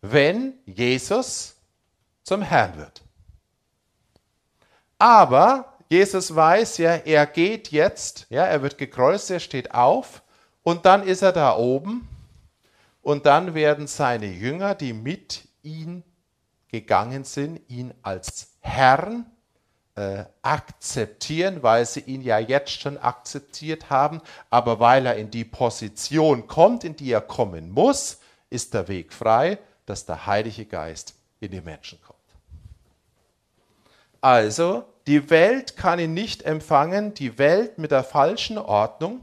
[0.00, 1.56] wenn Jesus
[2.22, 3.02] zum Herrn wird.
[4.96, 10.22] Aber Jesus weiß ja, er geht jetzt, ja, er wird gekreuzigt, er steht auf
[10.62, 12.08] Und dann ist er da oben
[13.02, 16.04] und dann werden seine Jünger, die mit ihm
[16.68, 19.26] gegangen sind, ihn als Herrn
[19.96, 25.44] äh, akzeptieren, weil sie ihn ja jetzt schon akzeptiert haben, aber weil er in die
[25.44, 31.14] Position kommt, in die er kommen muss, ist der Weg frei, dass der Heilige Geist
[31.40, 32.18] in die Menschen kommt.
[34.20, 39.18] Also, die Welt kann ihn nicht empfangen, die Welt mit der falschen Ordnung,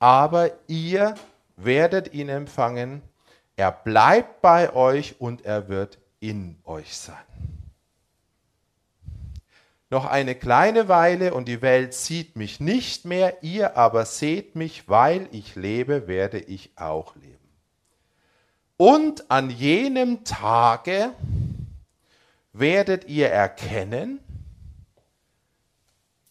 [0.00, 1.14] aber ihr
[1.54, 3.02] werdet ihn empfangen,
[3.54, 7.14] er bleibt bei euch und er wird in euch sein.
[9.90, 14.88] Noch eine kleine Weile und die Welt sieht mich nicht mehr, ihr aber seht mich,
[14.88, 17.38] weil ich lebe, werde ich auch leben.
[18.76, 21.12] Und an jenem Tage
[22.52, 24.18] werdet ihr erkennen,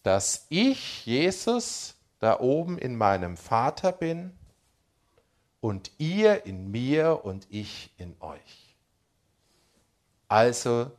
[0.02, 4.32] dass ich, Jesus, da oben in meinem Vater bin
[5.60, 8.76] und ihr in mir und ich in euch.
[10.28, 10.90] Also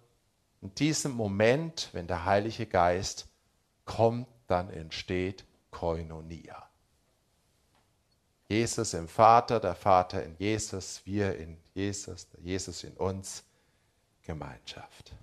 [0.61, 3.27] in diesem Moment, wenn der Heilige Geist
[3.85, 6.69] kommt, dann entsteht Koinonia.
[8.47, 13.43] Jesus im Vater, der Vater in Jesus, wir in Jesus, der Jesus in uns,
[14.21, 15.13] Gemeinschaft.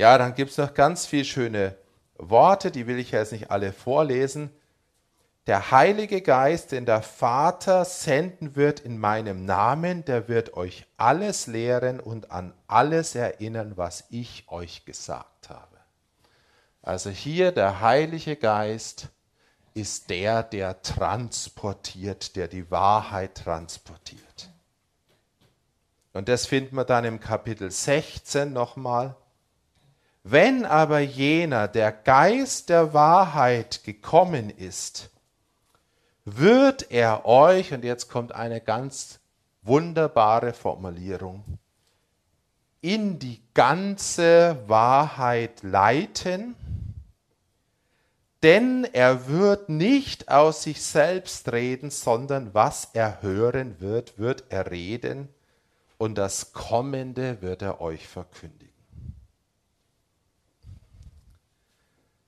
[0.00, 1.76] Ja, dann gibt es noch ganz viele schöne
[2.16, 4.48] Worte, die will ich jetzt nicht alle vorlesen.
[5.46, 11.46] Der Heilige Geist, den der Vater senden wird in meinem Namen, der wird euch alles
[11.48, 15.76] lehren und an alles erinnern, was ich euch gesagt habe.
[16.80, 19.08] Also hier der Heilige Geist
[19.74, 24.48] ist der, der transportiert, der die Wahrheit transportiert.
[26.14, 29.14] Und das finden wir dann im Kapitel 16 nochmal.
[30.22, 35.10] Wenn aber jener, der Geist der Wahrheit gekommen ist,
[36.24, 39.18] wird er euch, und jetzt kommt eine ganz
[39.62, 41.44] wunderbare Formulierung,
[42.82, 46.54] in die ganze Wahrheit leiten,
[48.42, 54.70] denn er wird nicht aus sich selbst reden, sondern was er hören wird, wird er
[54.70, 55.28] reden,
[55.98, 58.69] und das Kommende wird er euch verkündigen.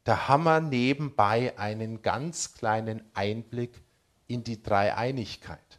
[0.05, 3.83] Da haben wir nebenbei einen ganz kleinen Einblick
[4.27, 5.79] in die Dreieinigkeit.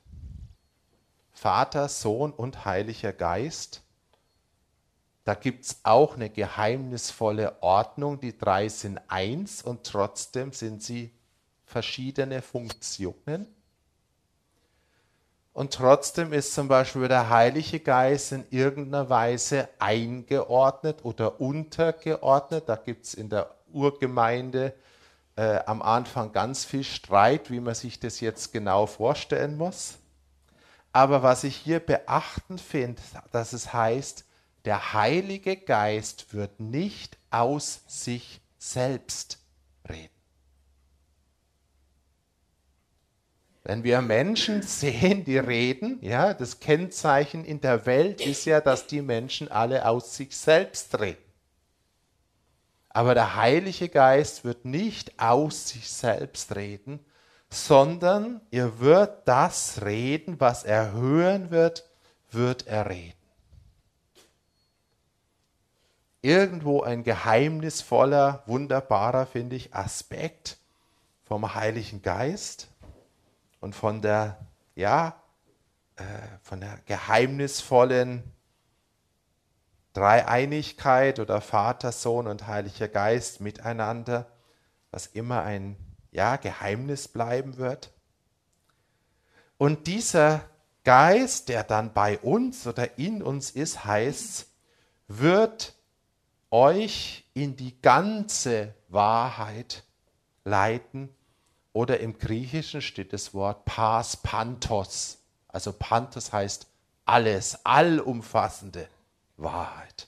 [1.31, 3.81] Vater, Sohn und Heiliger Geist.
[5.25, 8.19] Da gibt es auch eine geheimnisvolle Ordnung.
[8.19, 11.11] Die drei sind eins und trotzdem sind sie
[11.65, 13.47] verschiedene Funktionen.
[15.53, 22.67] Und trotzdem ist zum Beispiel der Heilige Geist in irgendeiner Weise eingeordnet oder untergeordnet.
[22.67, 24.73] Da gibt es in der Urgemeinde
[25.35, 29.97] äh, am Anfang ganz viel Streit, wie man sich das jetzt genau vorstellen muss.
[30.91, 33.01] Aber was ich hier beachten finde,
[33.31, 34.25] dass es heißt,
[34.65, 39.39] der Heilige Geist wird nicht aus sich selbst
[39.89, 40.09] reden.
[43.63, 48.87] Wenn wir Menschen sehen, die reden, ja, das Kennzeichen in der Welt ist ja, dass
[48.87, 51.32] die Menschen alle aus sich selbst reden.
[52.93, 57.03] Aber der Heilige Geist wird nicht aus sich selbst reden,
[57.49, 61.89] sondern er wird das reden, was er hören wird,
[62.31, 63.17] wird er reden.
[66.21, 70.57] Irgendwo ein geheimnisvoller, wunderbarer, finde ich, Aspekt
[71.25, 72.69] vom Heiligen Geist
[73.59, 74.37] und von der,
[74.75, 75.21] ja,
[75.95, 76.03] äh,
[76.41, 78.23] von der geheimnisvollen
[79.93, 84.27] Dreieinigkeit oder Vater, Sohn und Heiliger Geist miteinander,
[84.91, 85.75] was immer ein
[86.11, 87.91] ja, Geheimnis bleiben wird.
[89.57, 90.41] Und dieser
[90.83, 94.47] Geist, der dann bei uns oder in uns ist, heißt,
[95.07, 95.73] wird
[96.49, 99.83] euch in die ganze Wahrheit
[100.43, 101.09] leiten.
[101.71, 105.17] Oder im Griechischen steht das Wort pas pantos.
[105.47, 106.67] Also pantos heißt
[107.05, 108.87] alles, allumfassende.
[109.37, 110.07] Wahrheit.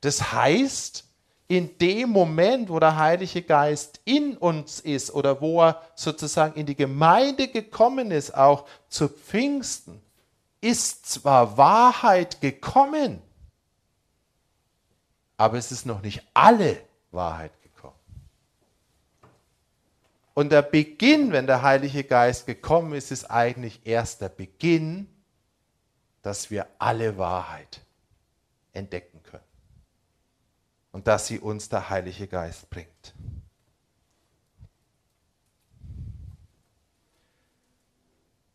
[0.00, 1.04] Das heißt,
[1.48, 6.64] in dem Moment, wo der Heilige Geist in uns ist oder wo er sozusagen in
[6.64, 10.00] die Gemeinde gekommen ist, auch zu Pfingsten,
[10.60, 13.20] ist zwar Wahrheit gekommen,
[15.36, 17.94] aber es ist noch nicht alle Wahrheit gekommen.
[20.34, 25.08] Und der Beginn, wenn der Heilige Geist gekommen ist, ist eigentlich erst der Beginn
[26.22, 27.80] dass wir alle Wahrheit
[28.72, 29.44] entdecken können.
[30.92, 33.14] und dass sie uns der Heilige Geist bringt.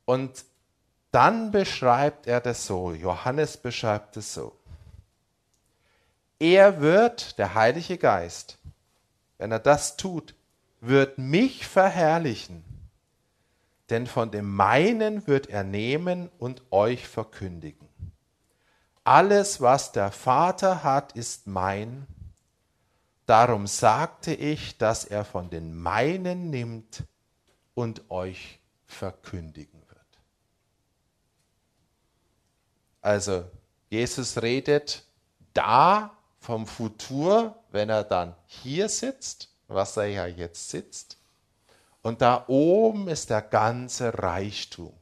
[0.06, 0.44] Und
[1.12, 4.56] dann beschreibt er das so, Johannes beschreibt es so.
[6.40, 8.58] Er wird, der Heilige Geist,
[9.38, 10.36] wenn er das tut,
[10.82, 12.64] wird mich verherrlichen,
[13.90, 17.90] denn von dem meinen wird er nehmen und euch verkündigen.
[19.04, 22.08] Alles, was der Vater hat, ist mein.
[23.28, 27.04] Darum sagte ich, dass er von den meinen nimmt
[27.76, 30.20] und euch verkündigen wird.
[33.02, 33.46] Also
[33.90, 35.04] Jesus redet
[35.54, 41.18] da vom Futur, wenn er dann hier sitzt, was er ja jetzt sitzt.
[42.06, 44.94] Und da oben ist der ganze Reichtum.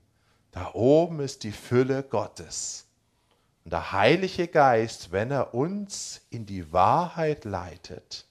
[0.52, 2.86] Da oben ist die Fülle Gottes.
[3.66, 8.26] Und der Heilige Geist, wenn er uns in die Wahrheit leitet,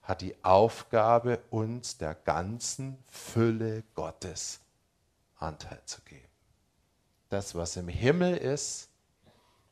[0.00, 4.60] hat die Aufgabe, uns der ganzen Fülle Gottes
[5.36, 6.30] Anteil zu geben.
[7.28, 8.88] Das, was im Himmel ist,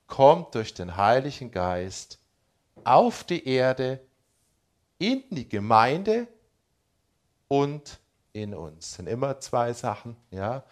[0.07, 2.19] kommt durch den Heiligen Geist
[2.85, 3.99] auf die Erde,
[4.99, 6.29] in die Gemeinde
[7.49, 7.99] und
[8.33, 8.95] in uns.
[8.95, 10.65] Sind immer zwei Sachen, ja?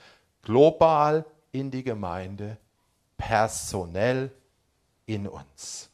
[0.42, 2.58] Global in die Gemeinde,
[3.16, 4.30] personell
[5.06, 5.90] in uns.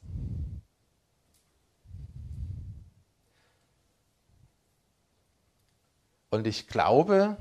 [6.30, 7.36] Und ich glaube,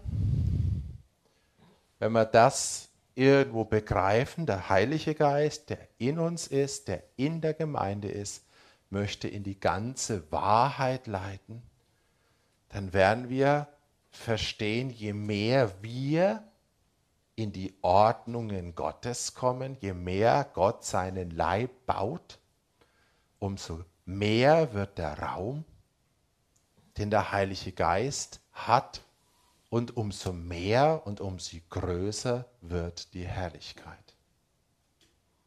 [1.99, 7.53] wenn wir das irgendwo begreifen, der Heilige Geist, der in uns ist, der in der
[7.53, 8.43] Gemeinde ist,
[8.89, 11.61] möchte in die ganze Wahrheit leiten,
[12.69, 13.67] dann werden wir
[14.09, 16.43] verstehen, je mehr wir
[17.35, 22.39] in die Ordnungen Gottes kommen, je mehr Gott seinen Leib baut,
[23.39, 25.63] umso mehr wird der Raum,
[26.97, 29.01] den der Heilige Geist hat,
[29.69, 34.15] und umso mehr und umso größer wird die Herrlichkeit.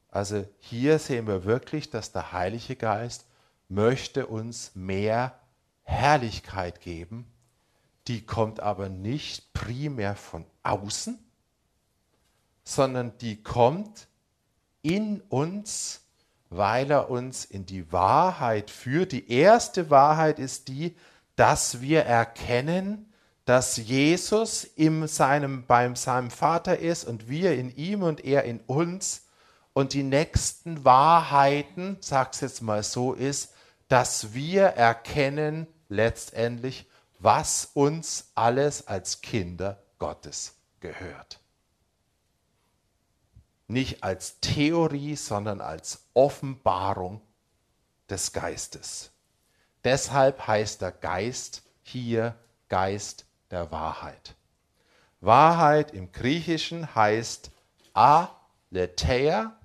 [0.09, 3.27] Also hier sehen wir wirklich, dass der Heilige Geist
[3.69, 5.39] möchte uns mehr
[5.93, 7.27] Herrlichkeit geben.
[8.09, 11.19] Die kommt aber nicht primär von außen,
[12.65, 14.09] sondern die kommt
[14.83, 16.01] in uns,
[16.51, 19.13] weil er uns in die Wahrheit führt.
[19.13, 20.97] Die erste Wahrheit ist die,
[21.37, 23.13] dass wir erkennen,
[23.45, 28.61] dass Jesus in seinem, beim seinem Vater ist und wir in ihm und er in
[28.61, 29.27] uns
[29.73, 33.55] und die nächsten Wahrheiten, sag's jetzt mal so, ist,
[33.89, 36.87] dass wir erkennen letztendlich,
[37.19, 41.39] was uns alles als Kinder Gottes gehört.
[43.69, 47.21] Nicht als Theorie, sondern als Offenbarung
[48.09, 49.11] des Geistes.
[49.85, 52.37] Deshalb heißt der Geist hier
[52.69, 54.35] Geist der Wahrheit.
[55.21, 57.51] Wahrheit im Griechischen heißt
[57.93, 59.57] aletheia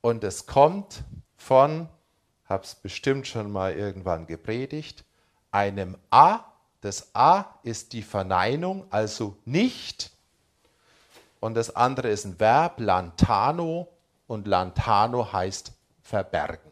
[0.00, 1.02] und es kommt
[1.36, 1.88] von,
[2.50, 5.04] habe es bestimmt schon mal irgendwann gepredigt,
[5.50, 6.40] einem A.
[6.80, 10.10] Das A ist die Verneinung, also nicht.
[11.40, 13.88] Und das andere ist ein Verb, lantano,
[14.26, 15.72] und lantano heißt
[16.02, 16.70] verbergen.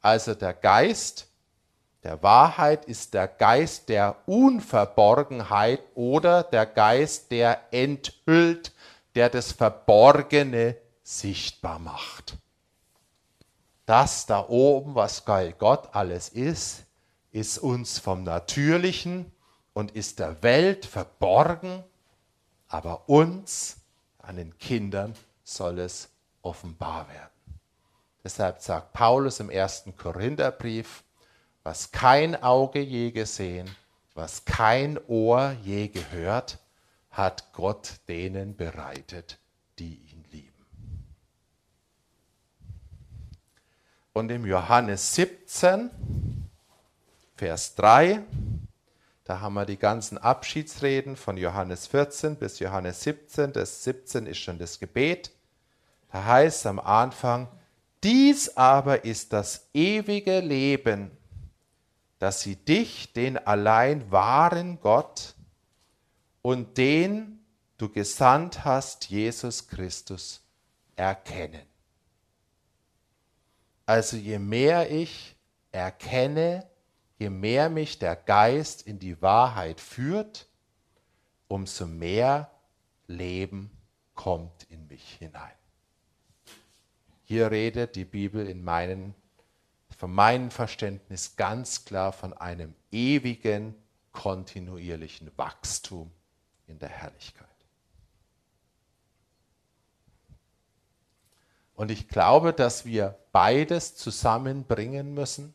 [0.00, 1.26] Also der Geist
[2.06, 8.70] der Wahrheit ist der Geist der Unverborgenheit oder der Geist, der enthüllt,
[9.16, 12.36] der das Verborgene sichtbar macht.
[13.86, 16.82] Das da oben, was bei Gott alles ist,
[17.30, 19.32] ist uns vom Natürlichen
[19.72, 21.84] und ist der Welt verborgen,
[22.68, 23.76] aber uns,
[24.18, 25.14] an den Kindern,
[25.44, 26.08] soll es
[26.42, 27.30] offenbar werden.
[28.24, 31.04] Deshalb sagt Paulus im ersten Korintherbrief,
[31.62, 33.70] was kein Auge je gesehen,
[34.14, 36.58] was kein Ohr je gehört,
[37.10, 39.38] hat Gott denen bereitet,
[39.78, 40.66] die ihn lieben.
[44.16, 45.90] Und im Johannes 17,
[47.36, 48.22] Vers 3,
[49.24, 53.52] da haben wir die ganzen Abschiedsreden von Johannes 14 bis Johannes 17.
[53.52, 55.32] Das 17 ist schon das Gebet.
[56.10, 57.46] Da heißt am Anfang,
[58.02, 61.10] dies aber ist das ewige Leben,
[62.18, 65.34] dass sie dich, den allein wahren Gott
[66.40, 67.44] und den
[67.76, 70.40] du gesandt hast, Jesus Christus,
[70.94, 71.75] erkennen.
[73.86, 75.36] Also je mehr ich
[75.70, 76.66] erkenne,
[77.18, 80.48] je mehr mich der Geist in die Wahrheit führt,
[81.48, 82.50] umso mehr
[83.06, 83.70] Leben
[84.14, 85.52] kommt in mich hinein.
[87.24, 89.14] Hier redet die Bibel in meinen,
[89.96, 93.74] von meinem Verständnis ganz klar von einem ewigen,
[94.12, 96.10] kontinuierlichen Wachstum
[96.66, 97.45] in der Herrlichkeit.
[101.76, 105.54] Und ich glaube, dass wir beides zusammenbringen müssen.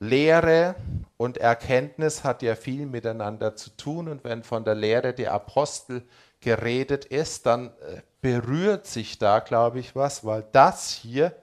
[0.00, 0.74] Lehre
[1.16, 4.08] und Erkenntnis hat ja viel miteinander zu tun.
[4.08, 6.02] Und wenn von der Lehre der Apostel
[6.40, 11.34] geredet ist, dann äh, berührt sich da, glaube ich, was, weil das hier,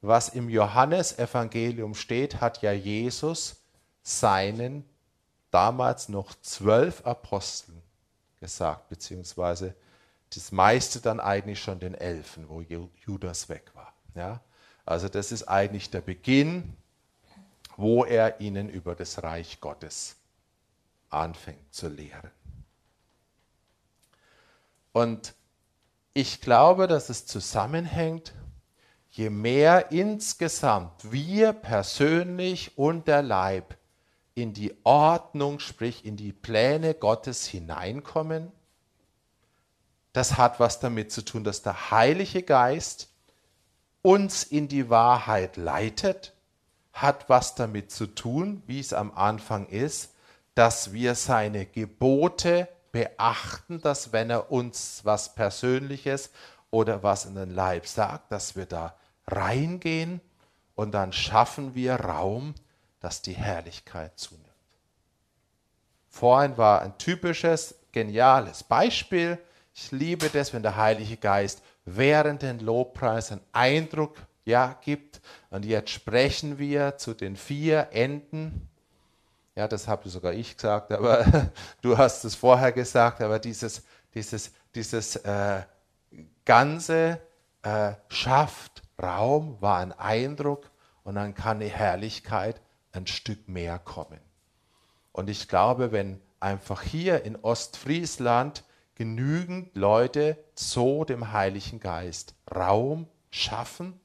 [0.00, 3.62] was im Johannesevangelium steht, hat ja Jesus
[4.02, 4.84] seinen
[5.50, 7.82] damals noch zwölf Aposteln
[8.40, 9.74] gesagt, beziehungsweise
[10.34, 13.92] das meiste dann eigentlich schon den Elfen, wo Judas weg war.
[14.14, 14.40] Ja?
[14.86, 16.76] Also das ist eigentlich der Beginn,
[17.76, 20.16] wo er ihnen über das Reich Gottes
[21.08, 22.30] anfängt zu lehren.
[24.92, 25.34] Und
[26.12, 28.34] ich glaube, dass es zusammenhängt,
[29.10, 33.76] je mehr insgesamt wir persönlich und der Leib
[34.34, 38.52] in die Ordnung, sprich in die Pläne Gottes hineinkommen,
[40.12, 43.08] das hat was damit zu tun, dass der Heilige Geist
[44.02, 46.34] uns in die Wahrheit leitet,
[46.92, 50.14] hat was damit zu tun, wie es am Anfang ist,
[50.54, 56.30] dass wir seine Gebote beachten, dass wenn er uns was Persönliches
[56.70, 58.94] oder was in den Leib sagt, dass wir da
[59.26, 60.20] reingehen
[60.74, 62.54] und dann schaffen wir Raum,
[63.00, 64.46] dass die Herrlichkeit zunimmt.
[66.08, 69.38] Vorhin war ein typisches, geniales Beispiel,
[69.74, 75.20] ich liebe das, wenn der Heilige Geist während den Lobpreis einen Eindruck ja, gibt.
[75.50, 78.68] Und jetzt sprechen wir zu den vier Enden.
[79.54, 81.24] Ja, das habe sogar ich gesagt, aber
[81.82, 83.20] du hast es vorher gesagt.
[83.20, 83.82] Aber dieses,
[84.14, 85.62] dieses, dieses äh,
[86.44, 87.20] Ganze
[87.62, 90.70] äh, schafft Raum, war ein Eindruck
[91.04, 92.60] und dann kann die Herrlichkeit
[92.92, 94.20] ein Stück mehr kommen.
[95.12, 98.64] Und ich glaube, wenn einfach hier in Ostfriesland
[99.00, 103.98] genügend Leute so dem Heiligen Geist Raum schaffen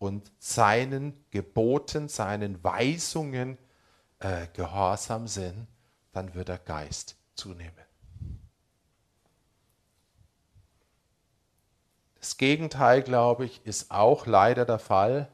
[0.00, 3.58] und seinen Geboten, seinen Weisungen
[4.18, 5.68] äh, gehorsam sind,
[6.10, 7.84] dann wird der Geist zunehmen.
[12.18, 15.30] Das Gegenteil, glaube ich, ist auch leider der Fall,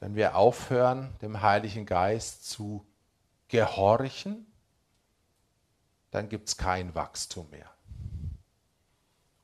[0.00, 2.86] wenn wir aufhören, dem Heiligen Geist zu
[3.48, 4.46] gehorchen,
[6.10, 7.77] dann gibt es kein Wachstum mehr.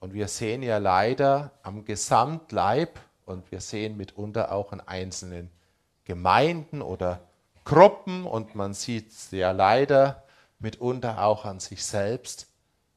[0.04, 5.50] Und wir sehen ja leider am Gesamtleib und wir sehen mitunter auch in einzelnen
[6.04, 7.20] Gemeinden oder
[7.64, 10.22] Gruppen und man sieht ja leider
[10.58, 12.48] mitunter auch an sich selbst,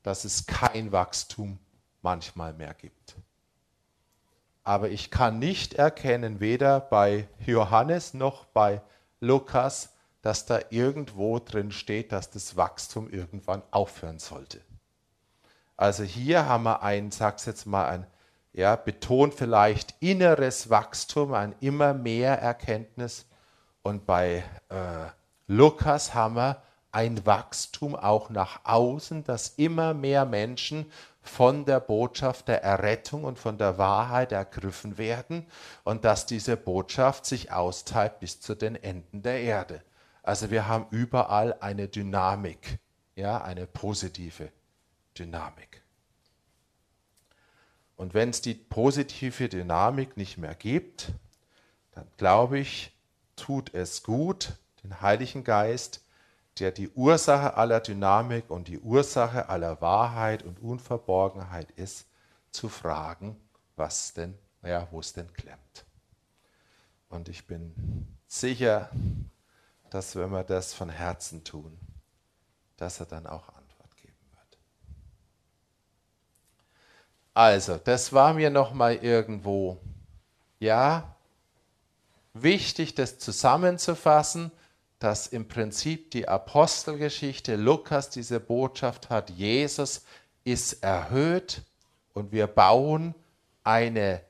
[0.03, 1.59] dass es kein Wachstum
[2.01, 3.15] manchmal mehr gibt.
[4.65, 8.81] Aber ich kann nicht erkennen, weder bei Johannes noch bei
[9.21, 14.59] Lukas, dass da irgendwo drin steht, dass das Wachstum irgendwann aufhören sollte.
[15.77, 18.07] Also hier haben wir ein, sag's jetzt mal, ein,
[18.51, 23.27] ja, betont vielleicht inneres Wachstum, ein immer mehr Erkenntnis.
[23.83, 25.05] Und bei äh,
[25.45, 32.47] Lukas haben wir ein Wachstum auch nach außen, dass immer mehr Menschen von der Botschaft
[32.47, 35.45] der Errettung und von der Wahrheit ergriffen werden
[35.83, 39.83] und dass diese Botschaft sich austeilt bis zu den Enden der Erde.
[40.23, 42.79] Also wir haben überall eine Dynamik,
[43.15, 44.49] ja, eine positive
[45.17, 45.81] Dynamik.
[47.95, 51.11] Und wenn es die positive Dynamik nicht mehr gibt,
[51.91, 52.95] dann glaube ich,
[53.35, 54.53] tut es gut,
[54.83, 56.03] den Heiligen Geist,
[56.59, 62.07] der die Ursache aller Dynamik und die Ursache aller Wahrheit und Unverborgenheit ist,
[62.51, 63.35] zu fragen,
[63.75, 65.85] was denn, ja, wo es denn klemmt.
[67.09, 68.89] Und ich bin sicher,
[69.89, 71.77] dass wenn wir das von Herzen tun,
[72.75, 73.49] dass er dann auch
[77.37, 79.77] Also, das war mir noch mal irgendwo,
[80.57, 81.15] ja,
[82.33, 84.51] wichtig, das zusammenzufassen,
[84.97, 90.03] dass im Prinzip die Apostelgeschichte Lukas diese Botschaft hat, Jesus
[90.45, 91.61] ist erhöht
[92.15, 93.13] und wir bauen
[93.63, 94.23] eine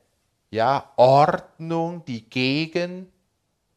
[0.50, 3.10] ja, Ordnung, die gegen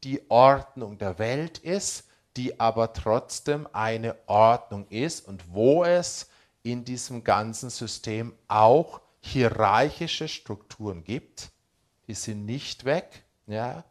[0.04, 2.04] die Ordnung der Welt ist,
[2.36, 6.28] die aber trotzdem eine Ordnung ist und wo es
[6.64, 11.52] in diesem ganzen System auch hierarchische Strukturen gibt,
[12.08, 13.84] die sind nicht weg, ja,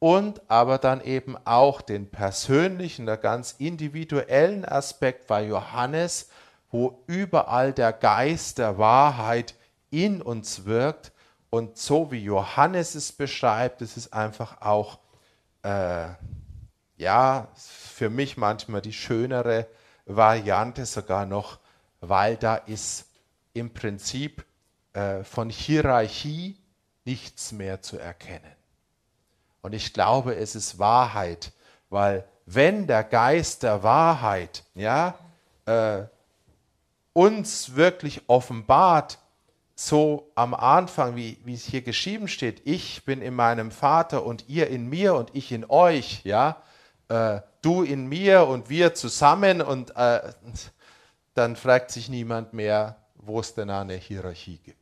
[0.00, 6.28] und aber dann eben auch den persönlichen, der ganz individuellen Aspekt bei Johannes,
[6.70, 9.54] wo überall der Geist der Wahrheit
[9.90, 11.12] in uns wirkt
[11.50, 14.98] Und so wie Johannes es beschreibt, ist es einfach auch,
[15.62, 16.08] äh,
[16.96, 19.66] ja, für mich manchmal die schönere
[20.04, 21.58] Variante sogar noch,
[22.00, 23.06] weil da ist
[23.54, 24.44] im Prinzip
[24.92, 26.56] äh, von Hierarchie
[27.04, 28.52] nichts mehr zu erkennen.
[29.62, 31.52] Und ich glaube, es ist Wahrheit,
[31.90, 35.18] weil wenn der Geist der Wahrheit ja,
[35.66, 36.04] äh,
[37.12, 39.18] uns wirklich offenbart,
[39.74, 44.48] so am Anfang, wie, wie es hier geschrieben steht, ich bin in meinem Vater und
[44.48, 46.62] ihr in mir und ich in euch, ja,
[47.08, 50.32] äh, du in mir und wir zusammen und äh,
[51.34, 54.77] dann fragt sich niemand mehr, wo es denn eine Hierarchie gibt.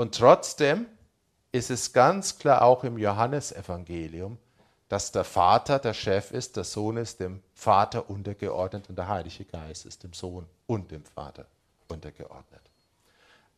[0.00, 0.86] Und trotzdem
[1.52, 4.38] ist es ganz klar auch im Johannesevangelium,
[4.88, 9.44] dass der Vater der Chef ist, der Sohn ist dem Vater untergeordnet und der Heilige
[9.44, 11.44] Geist ist dem Sohn und dem Vater
[11.88, 12.62] untergeordnet.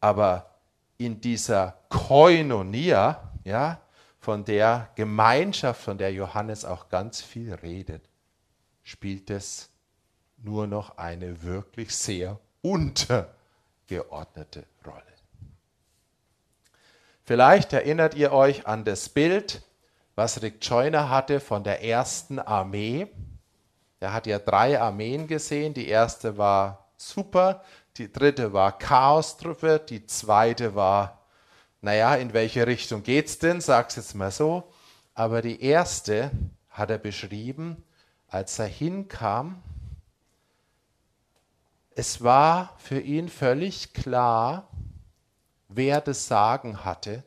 [0.00, 0.50] Aber
[0.98, 3.80] in dieser Koinonia, ja,
[4.18, 8.02] von der Gemeinschaft, von der Johannes auch ganz viel redet,
[8.82, 9.70] spielt es
[10.38, 15.12] nur noch eine wirklich sehr untergeordnete Rolle.
[17.24, 19.62] Vielleicht erinnert ihr euch an das Bild,
[20.16, 23.06] was Rick Joyner hatte von der ersten Armee.
[24.00, 25.74] Er hat ja drei Armeen gesehen.
[25.74, 27.62] Die erste war super,
[27.96, 31.22] die dritte war Chaostruppe, die zweite war,
[31.80, 33.60] naja, in welche Richtung geht's denn?
[33.60, 34.72] Sag's jetzt mal so.
[35.14, 36.30] Aber die erste
[36.70, 37.84] hat er beschrieben,
[38.28, 39.62] als er hinkam.
[41.94, 44.68] Es war für ihn völlig klar,
[45.74, 47.22] wer das Sagen hatte,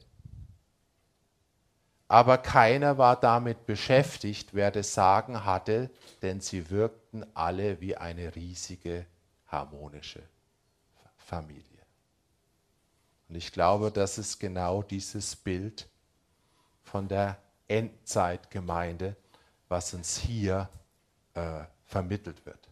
[2.07, 5.89] aber keiner war damit beschäftigt, wer das Sagen hatte,
[6.21, 9.05] denn sie wirkten alle wie eine riesige
[9.47, 10.21] harmonische
[11.17, 11.63] Familie.
[13.27, 15.87] Und ich glaube, das ist genau dieses Bild
[16.83, 17.37] von der
[17.67, 19.15] Endzeitgemeinde,
[19.67, 20.69] was uns hier
[21.33, 22.64] äh, vermittelt wird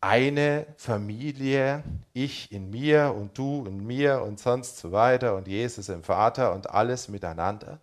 [0.00, 5.88] eine Familie, ich in mir und du in mir und sonst so weiter und Jesus
[5.88, 7.80] im Vater und alles miteinander.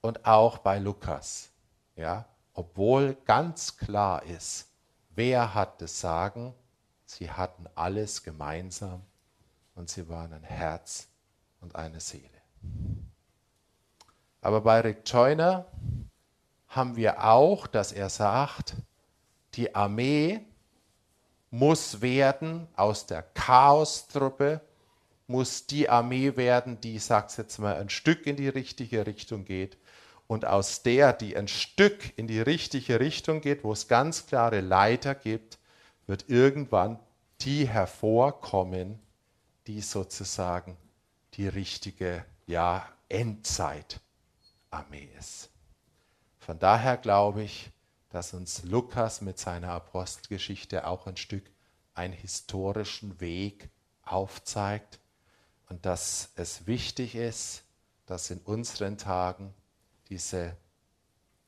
[0.00, 1.50] Und auch bei Lukas,
[1.94, 4.68] ja, obwohl ganz klar ist,
[5.14, 6.54] wer hat das Sagen,
[7.04, 9.02] sie hatten alles gemeinsam
[9.74, 11.08] und sie waren ein Herz
[11.60, 12.28] und eine Seele.
[14.40, 15.66] Aber bei Rick Joyner
[16.66, 18.74] haben wir auch, dass er sagt,
[19.54, 20.44] die Armee
[21.52, 24.62] muss werden aus der Chaostruppe,
[25.26, 29.44] muss die Armee werden, die, ich sag's jetzt mal, ein Stück in die richtige Richtung
[29.44, 29.76] geht.
[30.26, 34.62] Und aus der, die ein Stück in die richtige Richtung geht, wo es ganz klare
[34.62, 35.58] Leiter gibt,
[36.06, 36.98] wird irgendwann
[37.42, 38.98] die hervorkommen,
[39.66, 40.78] die sozusagen
[41.34, 44.00] die richtige ja, Endzeit-Armee
[45.18, 45.50] ist.
[46.38, 47.70] Von daher glaube ich,
[48.12, 51.50] dass uns Lukas mit seiner Apostelgeschichte auch ein Stück
[51.94, 53.70] einen historischen Weg
[54.02, 55.00] aufzeigt
[55.70, 57.64] und dass es wichtig ist,
[58.04, 59.54] dass in unseren Tagen
[60.10, 60.54] diese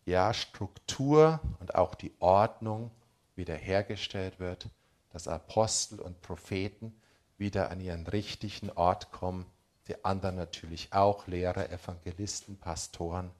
[0.06, 2.90] ja, Struktur und auch die Ordnung
[3.36, 4.70] wiederhergestellt wird,
[5.10, 6.98] dass Apostel und Propheten
[7.36, 9.44] wieder an ihren richtigen Ort kommen,
[9.86, 13.30] die anderen natürlich auch, Lehrer, Evangelisten, Pastoren,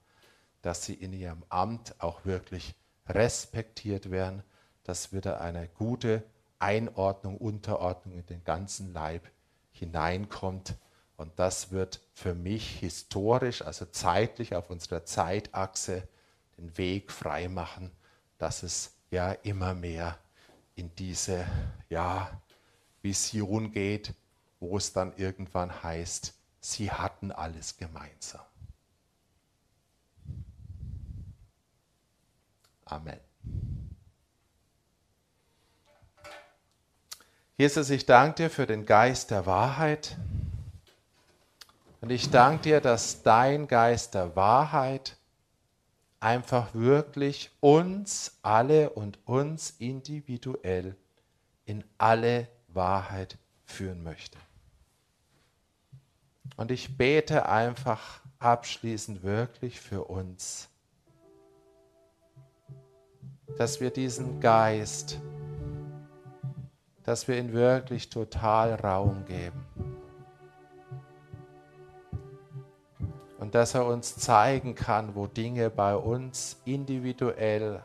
[0.61, 2.75] dass sie in ihrem Amt auch wirklich
[3.07, 4.43] respektiert werden,
[4.83, 6.23] dass wieder eine gute
[6.59, 9.29] Einordnung, Unterordnung in den ganzen Leib
[9.71, 10.75] hineinkommt.
[11.17, 16.07] Und das wird für mich historisch, also zeitlich auf unserer Zeitachse
[16.57, 17.91] den Weg freimachen,
[18.37, 20.17] dass es ja immer mehr
[20.75, 21.45] in diese
[21.89, 22.41] ja,
[23.01, 24.13] Vision geht,
[24.59, 28.41] wo es dann irgendwann heißt, sie hatten alles gemeinsam.
[32.85, 33.19] Amen.
[37.57, 40.17] Jesus, ich danke dir für den Geist der Wahrheit.
[42.01, 45.17] Und ich danke dir, dass dein Geist der Wahrheit
[46.19, 50.95] einfach wirklich uns alle und uns individuell
[51.65, 54.37] in alle Wahrheit führen möchte.
[56.57, 60.69] Und ich bete einfach abschließend wirklich für uns
[63.57, 65.19] dass wir diesen Geist,
[67.03, 69.65] dass wir ihn wirklich total Raum geben.
[73.39, 77.83] Und dass er uns zeigen kann, wo Dinge bei uns individuell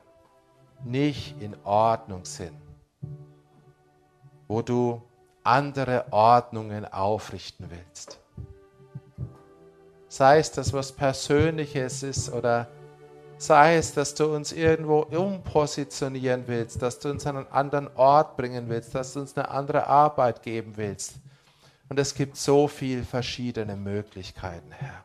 [0.85, 2.57] nicht in Ordnung sind.
[4.49, 5.03] Wo du
[5.43, 8.19] andere Ordnungen aufrichten willst.
[10.09, 12.69] Sei es das, was Persönliches ist oder
[13.43, 18.37] sei es, dass du uns irgendwo umpositionieren willst, dass du uns an einen anderen Ort
[18.37, 21.15] bringen willst, dass du uns eine andere Arbeit geben willst.
[21.89, 25.05] Und es gibt so viele verschiedene Möglichkeiten, Herr.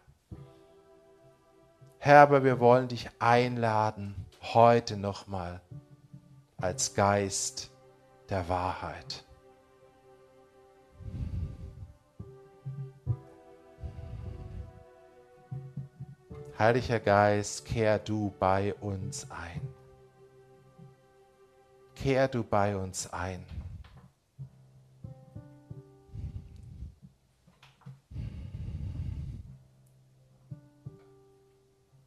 [1.97, 4.15] Herr, aber wir wollen dich einladen,
[4.53, 5.61] heute nochmal
[6.57, 7.71] als Geist
[8.29, 9.24] der Wahrheit.
[16.57, 19.61] Heiliger Geist, kehr du bei uns ein.
[21.95, 23.45] Kehr du bei uns ein.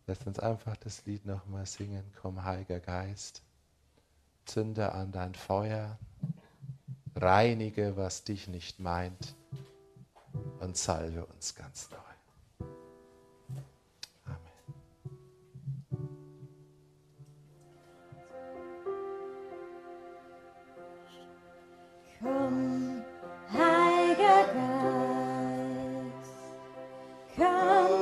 [0.07, 2.11] Lass uns einfach das Lied nochmal singen.
[2.23, 3.43] Komm, Heiliger Geist,
[4.47, 5.99] zünde an dein Feuer,
[7.15, 9.37] reinige, was dich nicht meint
[10.61, 12.08] und salve uns ganz neu.
[22.21, 23.05] Come,
[23.49, 26.13] higher rise.
[27.37, 27.98] Come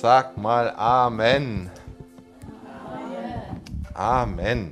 [0.00, 1.68] Sag mal Amen.
[3.94, 4.69] Amen.